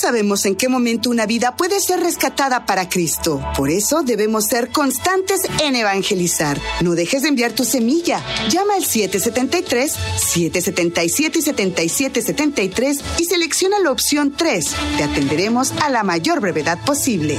[0.01, 3.39] Sabemos en qué momento una vida puede ser rescatada para Cristo.
[3.55, 6.59] Por eso debemos ser constantes en evangelizar.
[6.81, 8.23] No dejes de enviar tu semilla.
[8.49, 14.71] Llama al 773 777 7773 y selecciona la opción 3.
[14.97, 17.37] Te atenderemos a la mayor brevedad posible.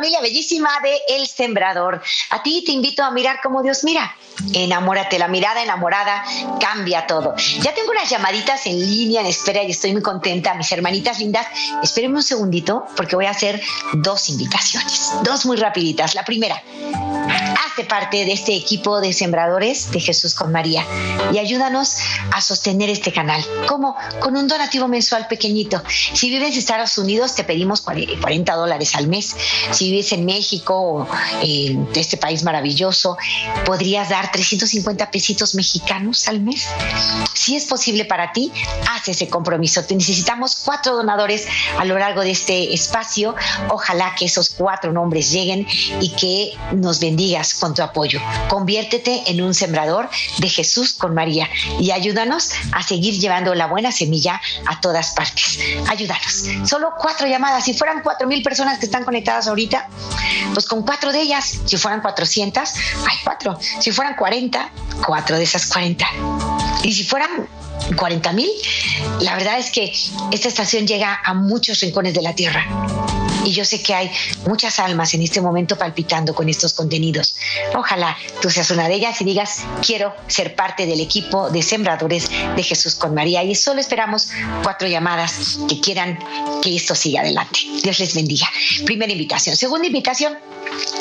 [0.00, 2.00] Familia bellísima de El Sembrador.
[2.30, 4.16] A ti te invito a mirar como Dios mira.
[4.54, 6.24] Enamórate, la mirada enamorada
[6.58, 7.34] cambia todo.
[7.60, 10.54] Ya tengo unas llamaditas en línea en espera y estoy muy contenta.
[10.54, 11.46] Mis hermanitas lindas,
[11.82, 13.60] espérenme un segundito porque voy a hacer
[13.92, 16.14] dos invitaciones, dos muy rapiditas.
[16.14, 16.62] La primera,
[17.70, 20.84] hazte parte de este equipo de sembradores de Jesús con María
[21.32, 21.98] y ayúdanos
[22.32, 23.44] a sostener este canal.
[23.68, 23.94] ¿Cómo?
[24.18, 25.80] Con un donativo mensual pequeñito.
[25.88, 29.36] Si vives en Estados Unidos, te pedimos 40 dólares al mes.
[29.70, 31.08] Si vives en México o
[31.42, 33.16] en este país maravilloso,
[33.64, 36.66] podrías dar 350 pesitos mexicanos al mes.
[37.34, 38.50] Si es posible para ti,
[38.90, 39.84] haz ese compromiso.
[39.84, 41.46] Te necesitamos cuatro donadores
[41.78, 43.34] a lo largo de este espacio.
[43.68, 45.66] Ojalá que esos cuatro nombres lleguen
[46.00, 48.20] y que nos bendigas con tu apoyo.
[48.48, 53.92] Conviértete en un sembrador de Jesús con María y ayúdanos a seguir llevando la buena
[53.92, 55.60] semilla a todas partes.
[55.88, 56.46] Ayúdanos.
[56.68, 57.64] Solo cuatro llamadas.
[57.64, 59.88] Si fueran cuatro mil personas que están conectadas ahorita,
[60.54, 62.74] pues con cuatro de ellas, si fueran 400,
[63.08, 63.58] hay cuatro.
[63.80, 64.70] Si fueran 40,
[65.06, 66.06] cuatro de esas 40.
[66.82, 67.48] Y si fueran
[67.96, 68.50] 40 mil,
[69.20, 69.92] la verdad es que
[70.32, 72.66] esta estación llega a muchos rincones de la Tierra.
[73.44, 74.10] Y yo sé que hay
[74.46, 77.36] muchas almas en este momento palpitando con estos contenidos.
[77.74, 82.30] Ojalá tú seas una de ellas y digas, quiero ser parte del equipo de sembradores
[82.56, 83.42] de Jesús con María.
[83.42, 84.30] Y solo esperamos
[84.62, 86.18] cuatro llamadas que quieran
[86.62, 87.60] que esto siga adelante.
[87.82, 88.46] Dios les bendiga.
[88.84, 89.56] Primera invitación.
[89.56, 90.36] Segunda invitación,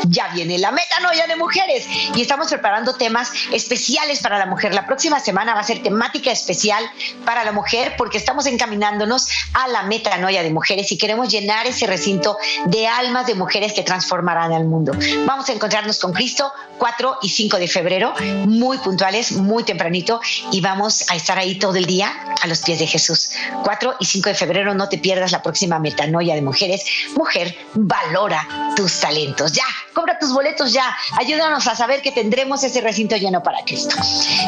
[0.08, 4.74] ya viene la metanoia de mujeres y estamos preparando temas especiales para la mujer.
[4.74, 6.84] La próxima semana va a ser temática especial
[7.26, 11.88] para la mujer porque estamos encaminándonos a la metanoia de mujeres y queremos llenar ese
[11.88, 12.29] recinto
[12.66, 14.94] de almas de mujeres que transformarán al mundo.
[15.26, 18.14] Vamos a encontrarnos con Cristo 4 y 5 de febrero,
[18.46, 20.20] muy puntuales, muy tempranito
[20.52, 23.32] y vamos a estar ahí todo el día a los pies de Jesús.
[23.64, 26.84] 4 y 5 de febrero, no te pierdas la próxima metanoia de mujeres.
[27.16, 29.52] Mujer, valora tus talentos.
[29.54, 30.96] Ya, compra tus boletos ya.
[31.18, 33.96] Ayúdanos a saber que tendremos ese recinto lleno para Cristo.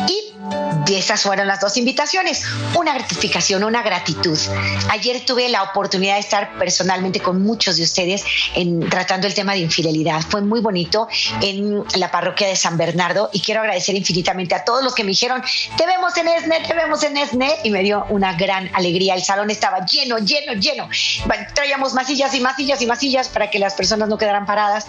[0.08, 0.31] Y
[0.98, 2.44] esas fueron las dos invitaciones.
[2.76, 4.38] Una gratificación, una gratitud.
[4.90, 8.24] Ayer tuve la oportunidad de estar personalmente con muchos de ustedes
[8.56, 10.22] en, tratando el tema de infidelidad.
[10.22, 11.08] Fue muy bonito
[11.42, 15.10] en la parroquia de San Bernardo y quiero agradecer infinitamente a todos los que me
[15.10, 15.42] dijeron,
[15.78, 19.16] te vemos en ESNE, te vemos en ESNE y me dio una gran alegría.
[19.16, 20.90] El salón estaba lleno, lleno, lleno.
[21.54, 24.88] Traíamos masillas y masillas y masillas para que las personas no quedaran paradas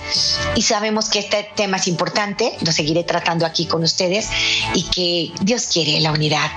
[0.55, 4.29] y sabemos que este tema es importante, lo seguiré tratando aquí con ustedes
[4.75, 6.50] y que Dios quiere la unidad.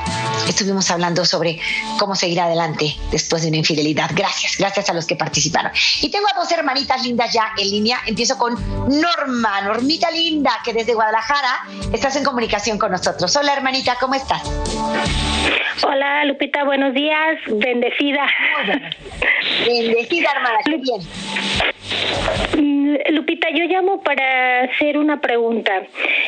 [0.48, 1.60] Estuvimos hablando sobre
[1.98, 4.12] cómo seguir adelante después de una infidelidad.
[4.14, 5.72] Gracias, gracias a los que participaron.
[6.02, 8.00] Y tengo a dos hermanitas lindas ya en línea.
[8.06, 8.54] Empiezo con
[8.88, 13.36] Norma, Normita linda, que desde Guadalajara estás en comunicación con nosotros.
[13.36, 14.44] Hola hermanita, ¿cómo estás?
[15.84, 18.28] Hola Lupita, buenos días, bendecida.
[19.66, 21.75] Bendecida hermana, qué bien.
[22.58, 25.84] Mm, Lupita, yo llamo para hacer una pregunta.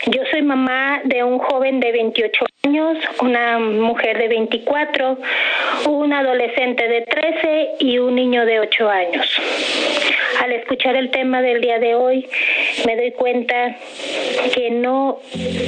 [0.07, 5.17] Yo soy mamá de un joven de 28 años, una mujer de 24,
[5.87, 9.25] un adolescente de 13 y un niño de 8 años.
[10.43, 12.27] Al escuchar el tema del día de hoy,
[12.85, 13.75] me doy cuenta
[14.53, 15.19] que no,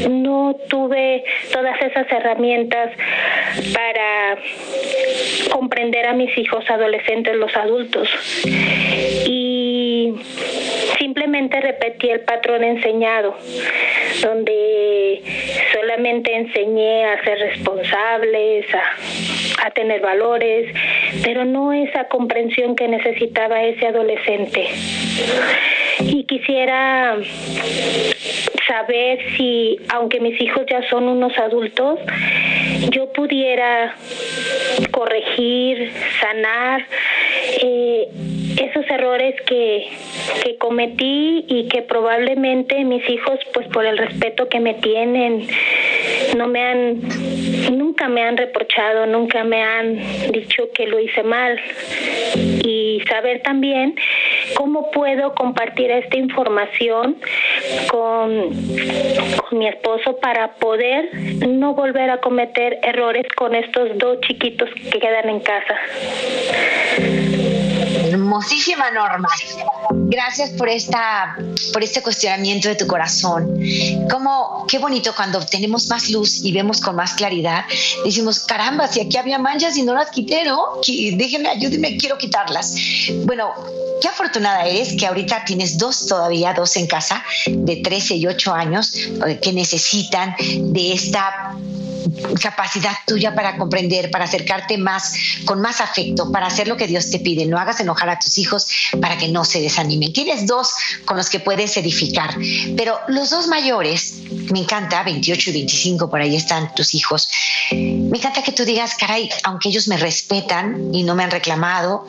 [0.10, 2.92] no tuve todas esas herramientas
[3.74, 4.38] para
[5.52, 8.10] comprender a mis hijos adolescentes, los adultos.
[9.26, 9.69] Y
[10.98, 13.36] simplemente repetí el patrón enseñado,
[14.22, 15.22] donde
[15.74, 20.74] solamente enseñé a ser responsables, a, a, tener valores,
[21.24, 24.68] pero no esa comprensión que necesitaba ese adolescente.
[26.02, 27.18] Y quisiera
[28.68, 32.00] saber si, aunque mis hijos ya son unos adultos,
[32.92, 33.96] yo pudiera
[34.92, 35.92] corregir,
[36.22, 36.86] sanar
[37.62, 38.08] eh,
[38.60, 39.90] esos errores que,
[40.44, 45.48] que cometí y que probablemente mis hijos, pues por el respeto que me tienen,
[46.38, 49.98] no me han, nunca me han reprochado, nunca me han
[50.32, 51.60] dicho que lo hice mal.
[52.64, 53.96] Y saber también
[54.56, 57.18] cómo puedo compartir esta información
[57.90, 58.50] con,
[59.38, 61.10] con mi esposo para poder
[61.48, 65.76] no volver a cometer errores con estos dos chiquitos que quedan en casa.
[68.10, 69.30] Hermosísima Norma.
[69.92, 71.38] Gracias por esta
[71.72, 73.60] por este cuestionamiento de tu corazón.
[74.10, 77.66] Como qué bonito cuando tenemos más luz y vemos con más claridad,
[78.04, 80.82] decimos, "Caramba, si aquí había manchas y no las quité, ¿no?
[80.86, 82.76] Déjenme, ayúdenme, quiero quitarlas."
[83.26, 83.54] Bueno,
[84.02, 88.54] qué afortunada eres que ahorita tienes dos todavía, dos en casa de 13 y 8
[88.54, 91.56] años eh, que necesitan de esta
[92.42, 95.14] capacidad tuya para comprender, para acercarte más,
[95.46, 97.46] con más afecto, para hacer lo que Dios te pide.
[97.46, 98.68] No hagas enojar a tus hijos
[99.02, 100.14] para que no se desanimen.
[100.14, 100.74] Tienes dos
[101.06, 102.36] con los que puedes edificar,
[102.76, 104.16] pero los dos mayores,
[104.52, 107.30] me encanta, 28 y 25, por ahí están tus hijos.
[107.72, 112.06] Me encanta que tú digas, caray, aunque ellos me respetan y no me han reclamado,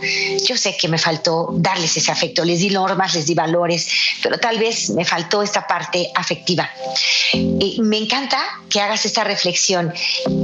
[0.47, 2.45] yo sé que me faltó darles ese afecto.
[2.45, 3.89] Les di normas, les di valores,
[4.23, 6.71] pero tal vez me faltó esta parte afectiva.
[7.33, 9.80] Y me encanta que hagas esta reflexión.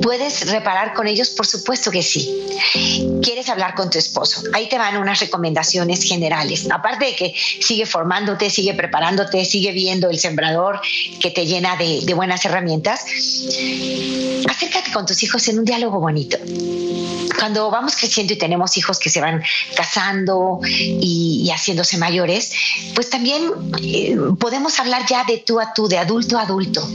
[0.03, 1.31] ¿Puedes reparar con ellos?
[1.31, 2.31] Por supuesto que sí.
[3.23, 4.43] ¿Quieres hablar con tu esposo?
[4.53, 6.67] Ahí te van unas recomendaciones generales.
[6.71, 10.81] Aparte de que sigue formándote, sigue preparándote, sigue viendo el sembrador
[11.21, 13.05] que te llena de, de buenas herramientas,
[14.49, 16.39] acércate con tus hijos en un diálogo bonito
[17.39, 19.43] cuando vamos creciendo y tenemos hijos que se van
[19.77, 22.53] casando y, y haciéndose mayores,
[22.95, 26.89] pues también eh, podemos hablar ya de tú a tú, de adulto a adulto.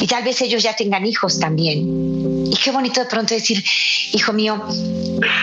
[0.00, 2.46] Y tal vez ellos ya tengan hijos también.
[2.46, 3.64] Y qué bonito de pronto decir,
[4.12, 4.62] hijo mío,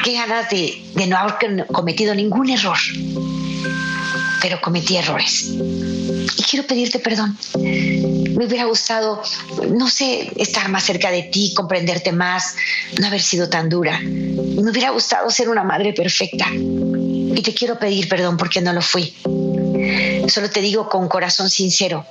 [0.04, 2.78] qué ganas de, de no haber cometido ningún error,
[4.42, 5.52] pero cometí errores.
[6.38, 7.38] Y quiero pedirte perdón.
[7.58, 9.22] Me hubiera gustado,
[9.70, 12.56] no sé, estar más cerca de ti, comprenderte más,
[13.00, 14.00] no haber sido tan dura.
[14.00, 16.48] Me hubiera gustado ser una madre perfecta.
[16.54, 19.14] Y te quiero pedir perdón porque no lo fui.
[20.28, 22.06] Solo te digo con corazón sincero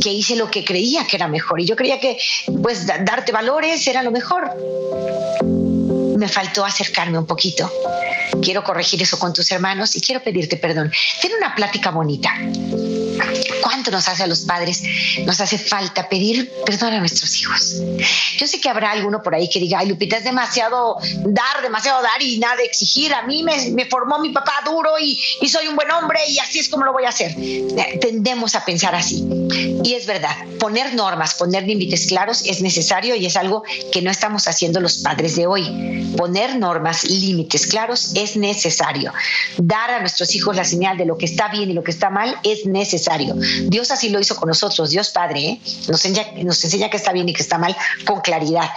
[0.00, 1.60] que hice lo que creía que era mejor.
[1.60, 2.18] Y yo creía que,
[2.62, 4.50] pues, darte valores era lo mejor.
[6.16, 7.70] Me faltó acercarme un poquito.
[8.42, 10.92] Quiero corregir eso con tus hermanos y quiero pedirte perdón.
[11.20, 12.34] Ten una plática bonita.
[13.68, 14.82] Tanto nos hace a los padres,
[15.24, 17.76] nos hace falta pedir perdón a nuestros hijos.
[18.38, 22.02] Yo sé que habrá alguno por ahí que diga, ay Lupita, es demasiado dar, demasiado
[22.02, 23.12] dar y nada exigir.
[23.14, 26.58] A mí me, formó mi papá duro y, y soy un buen hombre y así
[26.58, 27.34] es como lo voy a hacer.
[27.38, 29.24] Eh, tendemos a pensar así.
[29.84, 33.62] Y es verdad, poner normas, poner límites claros es necesario y es algo
[33.92, 36.14] que no estamos haciendo los padres de hoy.
[36.16, 39.12] Poner normas, límites claros es necesario.
[39.58, 42.10] Dar a nuestros hijos la señal de lo que está bien y lo que está
[42.10, 43.36] mal es necesario.
[43.66, 45.60] Dios así lo hizo con nosotros, Dios Padre, ¿eh?
[45.88, 48.70] nos, enseña, nos enseña que está bien y que está mal con claridad.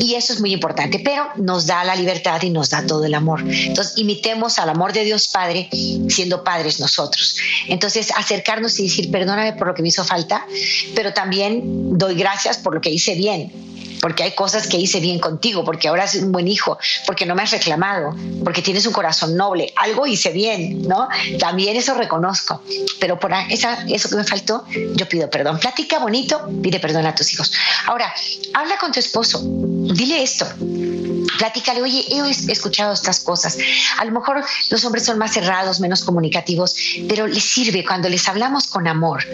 [0.00, 3.14] Y eso es muy importante, pero nos da la libertad y nos da todo el
[3.14, 3.42] amor.
[3.46, 5.68] Entonces, imitemos al amor de Dios Padre
[6.08, 7.36] siendo padres nosotros.
[7.68, 10.46] Entonces, acercarnos y decir, perdóname por lo que me hizo falta,
[10.94, 13.67] pero también doy gracias por lo que hice bien
[14.00, 17.34] porque hay cosas que hice bien contigo, porque ahora eres un buen hijo, porque no
[17.34, 21.08] me has reclamado, porque tienes un corazón noble, algo hice bien, ¿no?
[21.38, 22.62] También eso reconozco,
[23.00, 25.58] pero por esa, eso que me faltó, yo pido perdón.
[25.58, 27.52] Platica bonito, pide perdón a tus hijos.
[27.86, 28.12] Ahora,
[28.54, 30.46] habla con tu esposo, dile esto,
[31.38, 33.58] platícale, oye, he escuchado estas cosas.
[33.98, 36.74] A lo mejor los hombres son más cerrados, menos comunicativos,
[37.08, 39.24] pero les sirve cuando les hablamos con amor.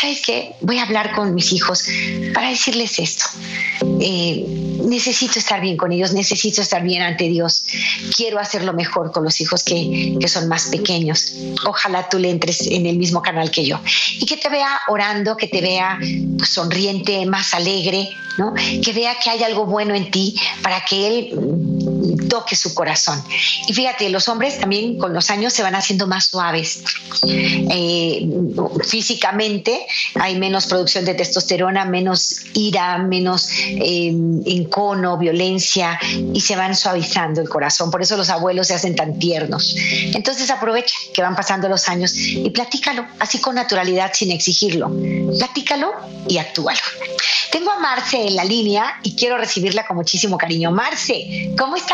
[0.00, 0.54] ¿Sabes qué?
[0.60, 1.84] Voy a hablar con mis hijos
[2.34, 3.24] para decirles esto.
[4.00, 4.44] Eh,
[4.84, 7.64] necesito estar bien con ellos, necesito estar bien ante Dios.
[8.16, 11.34] Quiero hacerlo mejor con los hijos que, que son más pequeños.
[11.66, 13.80] Ojalá tú le entres en el mismo canal que yo
[14.18, 15.98] y que te vea orando, que te vea
[16.44, 18.54] sonriente, más alegre, ¿no?
[18.54, 21.91] Que vea que hay algo bueno en ti para que él
[22.28, 23.22] toque su corazón.
[23.66, 26.82] Y fíjate, los hombres también con los años se van haciendo más suaves.
[27.24, 28.28] Eh,
[28.84, 34.08] físicamente hay menos producción de testosterona, menos ira, menos eh,
[34.46, 35.98] encono, violencia
[36.32, 37.90] y se van suavizando el corazón.
[37.90, 39.74] Por eso los abuelos se hacen tan tiernos.
[40.14, 44.90] Entonces aprovecha que van pasando los años y platícalo así con naturalidad sin exigirlo.
[45.38, 45.92] Platícalo
[46.28, 46.80] y actúalo.
[47.50, 50.70] Tengo a Marce en la línea y quiero recibirla con muchísimo cariño.
[50.70, 51.91] Marce, ¿cómo estás?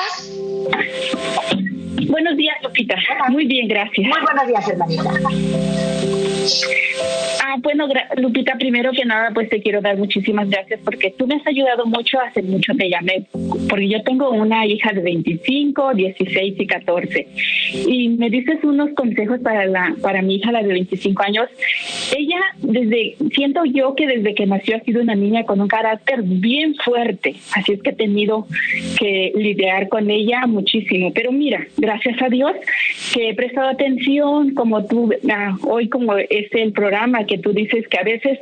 [2.09, 2.96] Buenos días, Lupita.
[3.28, 4.09] Muy bien, gracias.
[4.09, 5.11] Muy buenos días, hermanita.
[7.44, 7.86] Ah, bueno,
[8.16, 11.86] Lupita, primero que nada, pues te quiero dar muchísimas gracias porque tú me has ayudado
[11.86, 13.26] mucho, hace mucho te llamé,
[13.68, 17.28] porque yo tengo una hija de 25, 16 y 14,
[17.86, 21.49] y me dices unos consejos para, la, para mi hija, la de 25 años.
[22.17, 26.23] Ella, desde, siento yo que desde que nació ha sido una niña con un carácter
[26.23, 28.47] bien fuerte, así es que he tenido
[28.99, 32.53] que lidiar con ella muchísimo, pero mira, gracias a Dios
[33.13, 37.87] que he prestado atención, como tú, ah, hoy como es el programa que tú dices
[37.89, 38.39] que a veces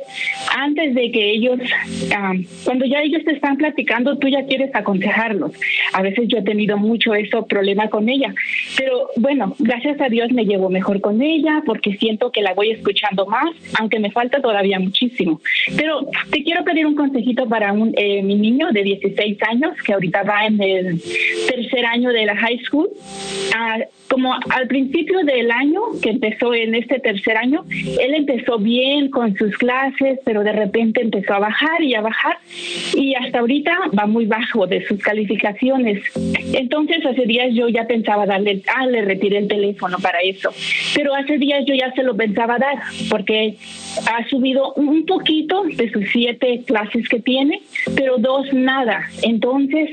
[0.55, 1.59] antes de que ellos,
[2.15, 5.51] ah, cuando ya ellos te están platicando, tú ya quieres aconsejarlos.
[5.93, 8.33] A veces yo he tenido mucho eso problema con ella,
[8.77, 12.71] pero bueno, gracias a Dios me llevo mejor con ella porque siento que la voy
[12.71, 15.41] escuchando más, aunque me falta todavía muchísimo.
[15.75, 19.93] Pero te quiero pedir un consejito para un, eh, mi niño de 16 años que
[19.93, 21.01] ahorita va en el
[21.47, 22.89] tercer año de la high school.
[23.55, 23.79] Ah,
[24.09, 29.35] como al principio del año, que empezó en este tercer año, él empezó bien con
[29.35, 32.37] sus clases, pero de repente empezó a bajar y a bajar
[32.95, 36.03] y hasta ahorita va muy bajo de sus calificaciones.
[36.53, 40.51] Entonces hace días yo ya pensaba darle, ah, le retiré el teléfono para eso,
[40.95, 42.77] pero hace días yo ya se lo pensaba dar
[43.09, 43.46] porque
[44.05, 47.61] ha subido un poquito de sus siete clases que tiene,
[47.95, 49.09] pero dos nada.
[49.21, 49.89] Entonces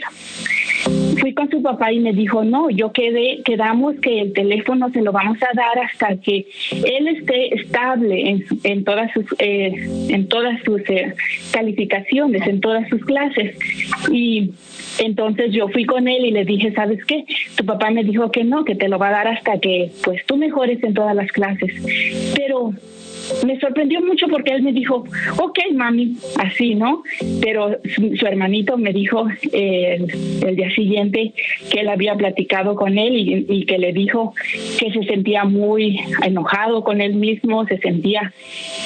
[1.20, 5.02] fui con su papá y me dijo, no, yo quedé, quedamos que el teléfono se
[5.02, 9.72] lo vamos a dar hasta que él esté estable en, en todas sus, eh,
[10.08, 11.14] en todas sus eh,
[11.52, 13.56] calificaciones, en todas sus clases.
[14.10, 14.50] Y
[14.98, 17.24] entonces yo fui con él y le dije, ¿sabes qué?
[17.56, 20.24] Tu papá me dijo que no, que te lo va a dar hasta que pues
[20.26, 21.72] tú mejores en todas las clases.
[22.36, 22.72] Pero
[23.46, 25.04] me sorprendió mucho porque él me dijo,
[25.38, 27.02] ok, mami, así, ¿no?
[27.40, 30.04] Pero su, hermanito me dijo eh,
[30.46, 31.32] el día siguiente
[31.70, 34.34] que él había platicado con él y, que le dijo
[34.78, 38.32] que se sentía muy enojado con él mismo, se sentía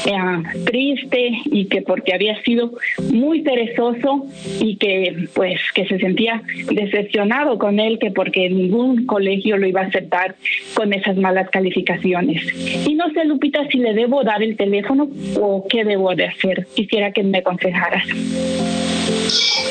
[0.06, 2.72] eh, triste y que porque había sido
[3.12, 4.26] muy perezoso
[4.60, 9.82] y que pues que se sentía decepcionado con él, que porque ningún colegio lo iba
[9.82, 10.36] a aceptar
[10.74, 12.42] con esas malas calificaciones.
[12.86, 15.08] Y no sé, Lupita, si le debo dar el teléfono
[15.40, 16.66] o qué debo de hacer?
[16.74, 18.04] Quisiera que me aconsejaras.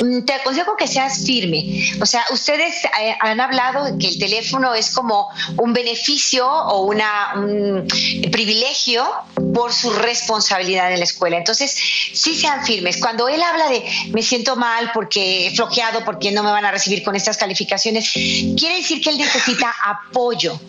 [0.01, 1.91] Mm, te aconsejo que seas firme.
[2.01, 7.33] O sea, ustedes eh, han hablado que el teléfono es como un beneficio o una,
[7.35, 7.87] un
[8.31, 9.05] privilegio
[9.53, 11.37] por su responsabilidad en la escuela.
[11.37, 11.71] Entonces,
[12.13, 12.97] sí sean firmes.
[12.97, 16.71] Cuando él habla de me siento mal porque he floqueado, porque no me van a
[16.71, 20.59] recibir con estas calificaciones, quiere decir que él necesita apoyo.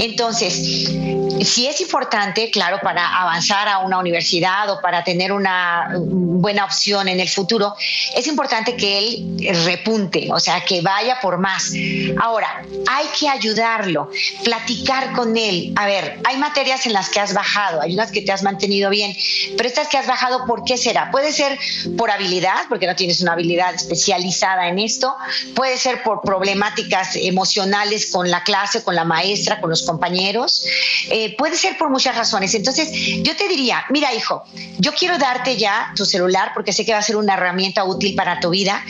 [0.00, 6.64] Entonces, si es importante, claro, para avanzar a una universidad o para tener una buena
[6.64, 7.74] opción en el futuro,
[8.14, 11.72] es importante que él repunte, o sea, que vaya por más.
[12.20, 14.10] Ahora, hay que ayudarlo,
[14.44, 15.72] platicar con él.
[15.76, 18.90] A ver, hay materias en las que has bajado, hay unas que te has mantenido
[18.90, 19.14] bien,
[19.56, 21.10] pero estas que has bajado, ¿por qué será?
[21.10, 21.58] Puede ser
[21.96, 25.14] por habilidad, porque no tienes una habilidad especializada en esto,
[25.54, 30.64] puede ser por problemáticas emocionales con la clase, con la maestra, con los compañeros,
[31.10, 32.54] eh, puede ser por muchas razones.
[32.54, 32.88] Entonces,
[33.22, 34.44] yo te diría, mira hijo,
[34.78, 38.14] yo quiero darte ya tu celular porque sé que va a ser una herramienta útil
[38.14, 38.84] para tu vida.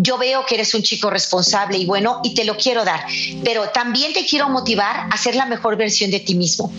[0.00, 3.04] Yo veo que eres un chico responsable y bueno y te lo quiero dar,
[3.44, 6.72] pero también te quiero motivar a ser la mejor versión de ti mismo.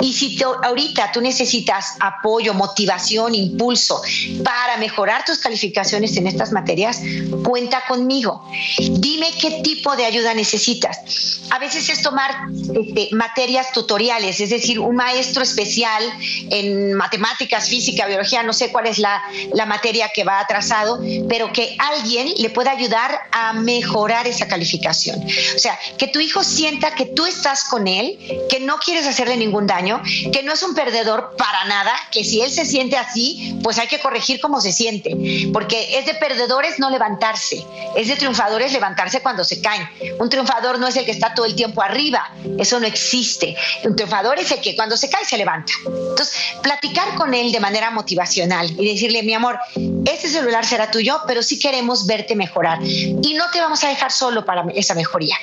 [0.00, 4.00] Y si ahorita tú necesitas apoyo, motivación, impulso
[4.44, 7.00] para mejorar tus calificaciones en estas materias,
[7.44, 8.48] cuenta conmigo.
[8.78, 11.40] Dime qué tipo de ayuda necesitas.
[11.50, 12.30] A veces es tomar
[12.74, 16.02] este, materias tutoriales, es decir, un maestro especial
[16.50, 19.22] en matemáticas, física, biología, no sé cuál es la,
[19.52, 25.22] la materia que va atrasado, pero que alguien le pueda ayudar a mejorar esa calificación.
[25.54, 28.18] O sea, que tu hijo sienta que tú estás con él,
[28.48, 32.40] que no quieres hacerle ningún daño, que no es un perdedor para nada, que si
[32.40, 35.16] él se siente así, pues hay que corregir cómo se siente,
[35.52, 37.64] porque es de perdedores no levantarse,
[37.96, 39.88] es de triunfadores levantarse cuando se caen.
[40.18, 43.56] Un triunfador no es el que está todo el tiempo arriba, eso no existe.
[43.84, 45.72] Un triunfador es el que cuando se cae se levanta.
[45.84, 46.25] Entonces,
[46.62, 49.58] platicar con él de manera motivacional y decirle, mi amor,
[50.04, 54.12] este celular será tuyo, pero sí queremos verte mejorar y no te vamos a dejar
[54.12, 55.36] solo para esa mejoría.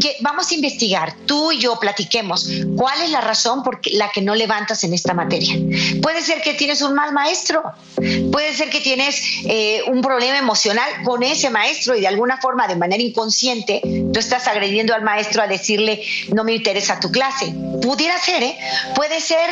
[0.00, 4.22] Que vamos a investigar, tú y yo platiquemos cuál es la razón por la que
[4.22, 5.56] no levantas en esta materia.
[6.02, 7.62] Puede ser que tienes un mal maestro,
[8.32, 12.66] puede ser que tienes eh, un problema emocional con ese maestro y de alguna forma,
[12.68, 13.80] de manera inconsciente,
[14.12, 16.02] tú estás agrediendo al maestro a decirle
[16.32, 17.52] no me interesa tu clase.
[17.82, 18.58] Pudiera ser, ¿eh?
[18.94, 19.48] Puede ser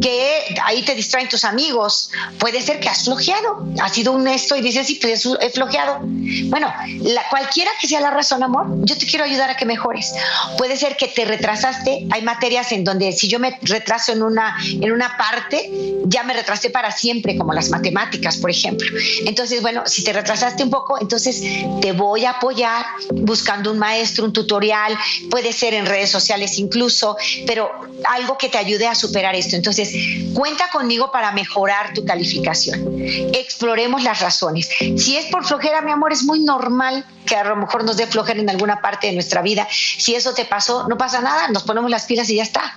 [0.00, 4.60] que ahí te distraen tus amigos, puede ser que has flojeado, has sido honesto y
[4.60, 5.98] dices, sí, pues he flojeado.
[6.02, 10.12] Bueno, la, cualquiera que sea la razón, amor, yo te quiero ayudar a que mejores.
[10.56, 14.56] Puede ser que te retrasaste, hay materias en donde si yo me retraso en una,
[14.62, 15.70] en una parte,
[16.06, 18.88] ya me retrasé para siempre, como las matemáticas, por ejemplo.
[19.26, 21.42] Entonces, bueno, si te retrasaste un poco, entonces
[21.80, 24.96] te voy a apoyar buscando un maestro, un tutorial,
[25.30, 27.70] puede ser en redes sociales incluso, pero
[28.04, 29.56] algo que te ayude a superar esto.
[29.56, 29.92] Entonces,
[30.34, 32.96] cuenta conmigo para mejorar tu calificación.
[33.34, 34.68] Exploremos las razones.
[34.96, 38.06] Si es por flojera, mi amor, es muy normal que a lo mejor nos dé
[38.06, 39.68] flojera en alguna parte de nuestra vida.
[39.70, 42.74] Si eso te pasó, no pasa nada, nos ponemos las pilas y ya está.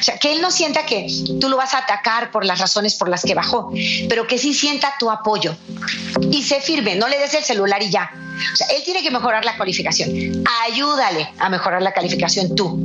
[0.00, 1.06] O sea, que él no sienta que
[1.40, 3.72] tú lo vas a atacar por las razones por las que bajó,
[4.08, 5.54] pero que sí sienta tu apoyo.
[6.30, 8.10] Y se firme, no le des el celular y ya.
[8.52, 10.44] O sea, él tiene que mejorar la calificación.
[10.66, 12.78] Ayúdale a mejorar la calificación tú.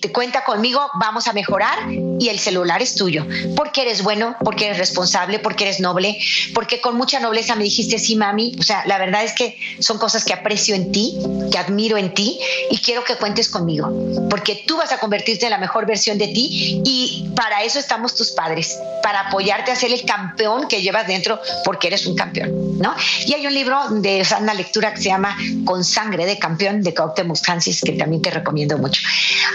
[0.00, 3.26] Te cuenta conmigo, vamos a mejorar y el celular es tuyo.
[3.56, 6.18] Porque eres bueno, porque eres responsable, porque eres noble,
[6.54, 8.54] porque con mucha nobleza me dijiste sí, mami.
[8.58, 11.18] O sea, la verdad es que son cosas que aprecio en ti,
[11.50, 12.38] que admiro en ti
[12.70, 13.90] y quiero que cuentes conmigo.
[14.28, 18.14] Porque tú vas a convertirte en la mejor versión de ti y para eso estamos
[18.14, 22.78] tus padres, para apoyarte a ser el campeón que llevas dentro porque eres un campeón,
[22.78, 22.94] ¿no?
[23.26, 26.94] Y hay un libro de una lectura que se llama Con sangre de campeón de
[26.94, 29.00] Cuauhtémoc Francis que también te recomiendo mucho.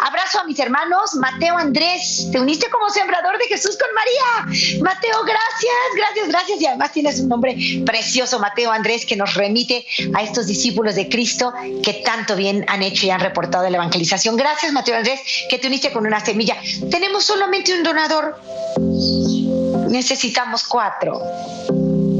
[0.05, 4.79] Abrazo a mis hermanos, Mateo Andrés, te uniste como sembrador de Jesús con María.
[4.81, 7.55] Mateo, gracias, gracias, gracias y además tienes un nombre
[7.85, 11.53] precioso, Mateo Andrés, que nos remite a estos discípulos de Cristo
[11.83, 14.37] que tanto bien han hecho y han reportado la evangelización.
[14.37, 16.57] Gracias, Mateo Andrés, que te uniste con una semilla.
[16.89, 18.39] Tenemos solamente un donador.
[19.89, 21.21] Necesitamos cuatro.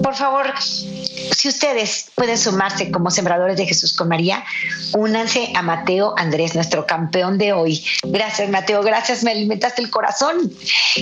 [0.02, 0.54] Por favor,
[1.36, 4.44] si ustedes pueden sumarse como sembradores de Jesús con María,
[4.94, 7.84] únanse a Mateo Andrés, nuestro campeón de hoy.
[8.04, 10.52] Gracias, Mateo, gracias, me alimentaste el corazón.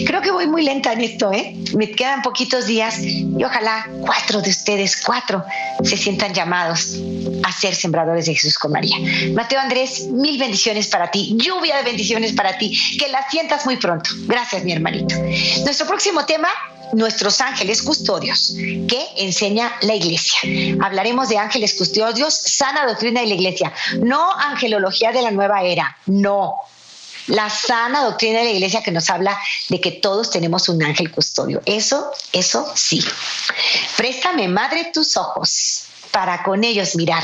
[0.06, 1.56] Creo que voy muy lenta en esto, ¿eh?
[1.76, 5.44] Me quedan poquitos días y ojalá cuatro de ustedes, cuatro,
[5.84, 6.98] se sientan llamados
[7.44, 8.98] a ser sembradores de Jesús con María.
[9.34, 13.78] Mateo Andrés, mil bendiciones para ti, lluvia de bendiciones para ti, que la sientas muy
[13.78, 14.10] pronto.
[14.26, 15.16] Gracias, mi hermanito.
[15.64, 16.50] Nuestro próximo tema
[16.94, 18.54] nuestros ángeles custodios
[18.88, 20.40] que enseña la iglesia.
[20.82, 25.98] Hablaremos de ángeles custodios, sana doctrina de la iglesia, no angelología de la nueva era,
[26.06, 26.56] no.
[27.28, 31.12] La sana doctrina de la iglesia que nos habla de que todos tenemos un ángel
[31.12, 31.62] custodio.
[31.66, 33.04] Eso, eso sí.
[33.98, 35.84] Préstame, madre, tus ojos.
[36.12, 37.24] para con ellos mirar,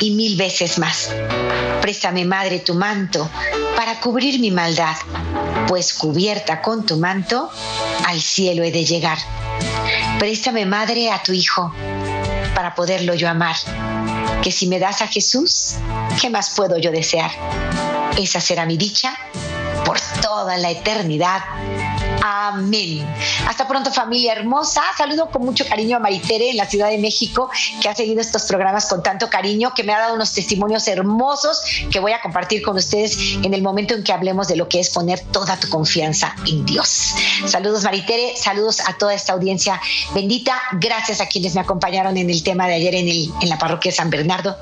[0.00, 1.10] y mil veces más.
[1.80, 3.28] Préstame, Madre, tu manto
[3.76, 4.96] para cubrir mi maldad,
[5.68, 7.50] pues cubierta con tu manto,
[8.06, 9.18] al cielo he de llegar.
[10.18, 11.72] Préstame, Madre, a tu Hijo
[12.54, 13.54] para poderlo yo amar,
[14.42, 15.74] que si me das a Jesús,
[16.20, 17.30] ¿qué más puedo yo desear?
[18.16, 19.14] Esa será mi dicha
[19.84, 21.42] por toda la eternidad.
[22.28, 23.06] Amén.
[23.46, 24.82] Hasta pronto familia hermosa.
[24.98, 27.48] Saludo con mucho cariño a Maritere en la Ciudad de México,
[27.80, 31.62] que ha seguido estos programas con tanto cariño, que me ha dado unos testimonios hermosos
[31.88, 34.80] que voy a compartir con ustedes en el momento en que hablemos de lo que
[34.80, 37.14] es poner toda tu confianza en Dios.
[37.46, 39.80] Saludos Maritere, saludos a toda esta audiencia
[40.12, 40.60] bendita.
[40.80, 44.10] Gracias a quienes me acompañaron en el tema de ayer en, la parroquia de San
[44.10, 44.56] Bernardo.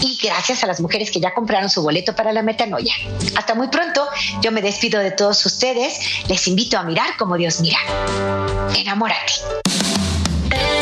[0.00, 2.94] Y gracias a las mujeres que ya compraron su boleto para la metanoia.
[3.36, 4.06] Hasta muy pronto.
[4.42, 5.98] Yo me despido de todos ustedes.
[6.28, 7.78] Les invito a mirar como Dios mira.
[8.76, 9.32] Enamórate.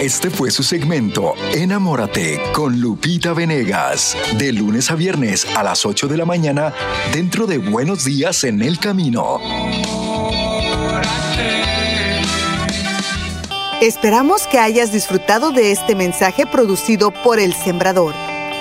[0.01, 6.09] Este fue su segmento Enamórate con Lupita Venegas, de lunes a viernes a las 8
[6.09, 6.75] de la mañana
[7.13, 9.39] dentro de Buenos Días en el Camino.
[13.81, 18.32] Esperamos que hayas disfrutado de este mensaje producido por El Sembrador.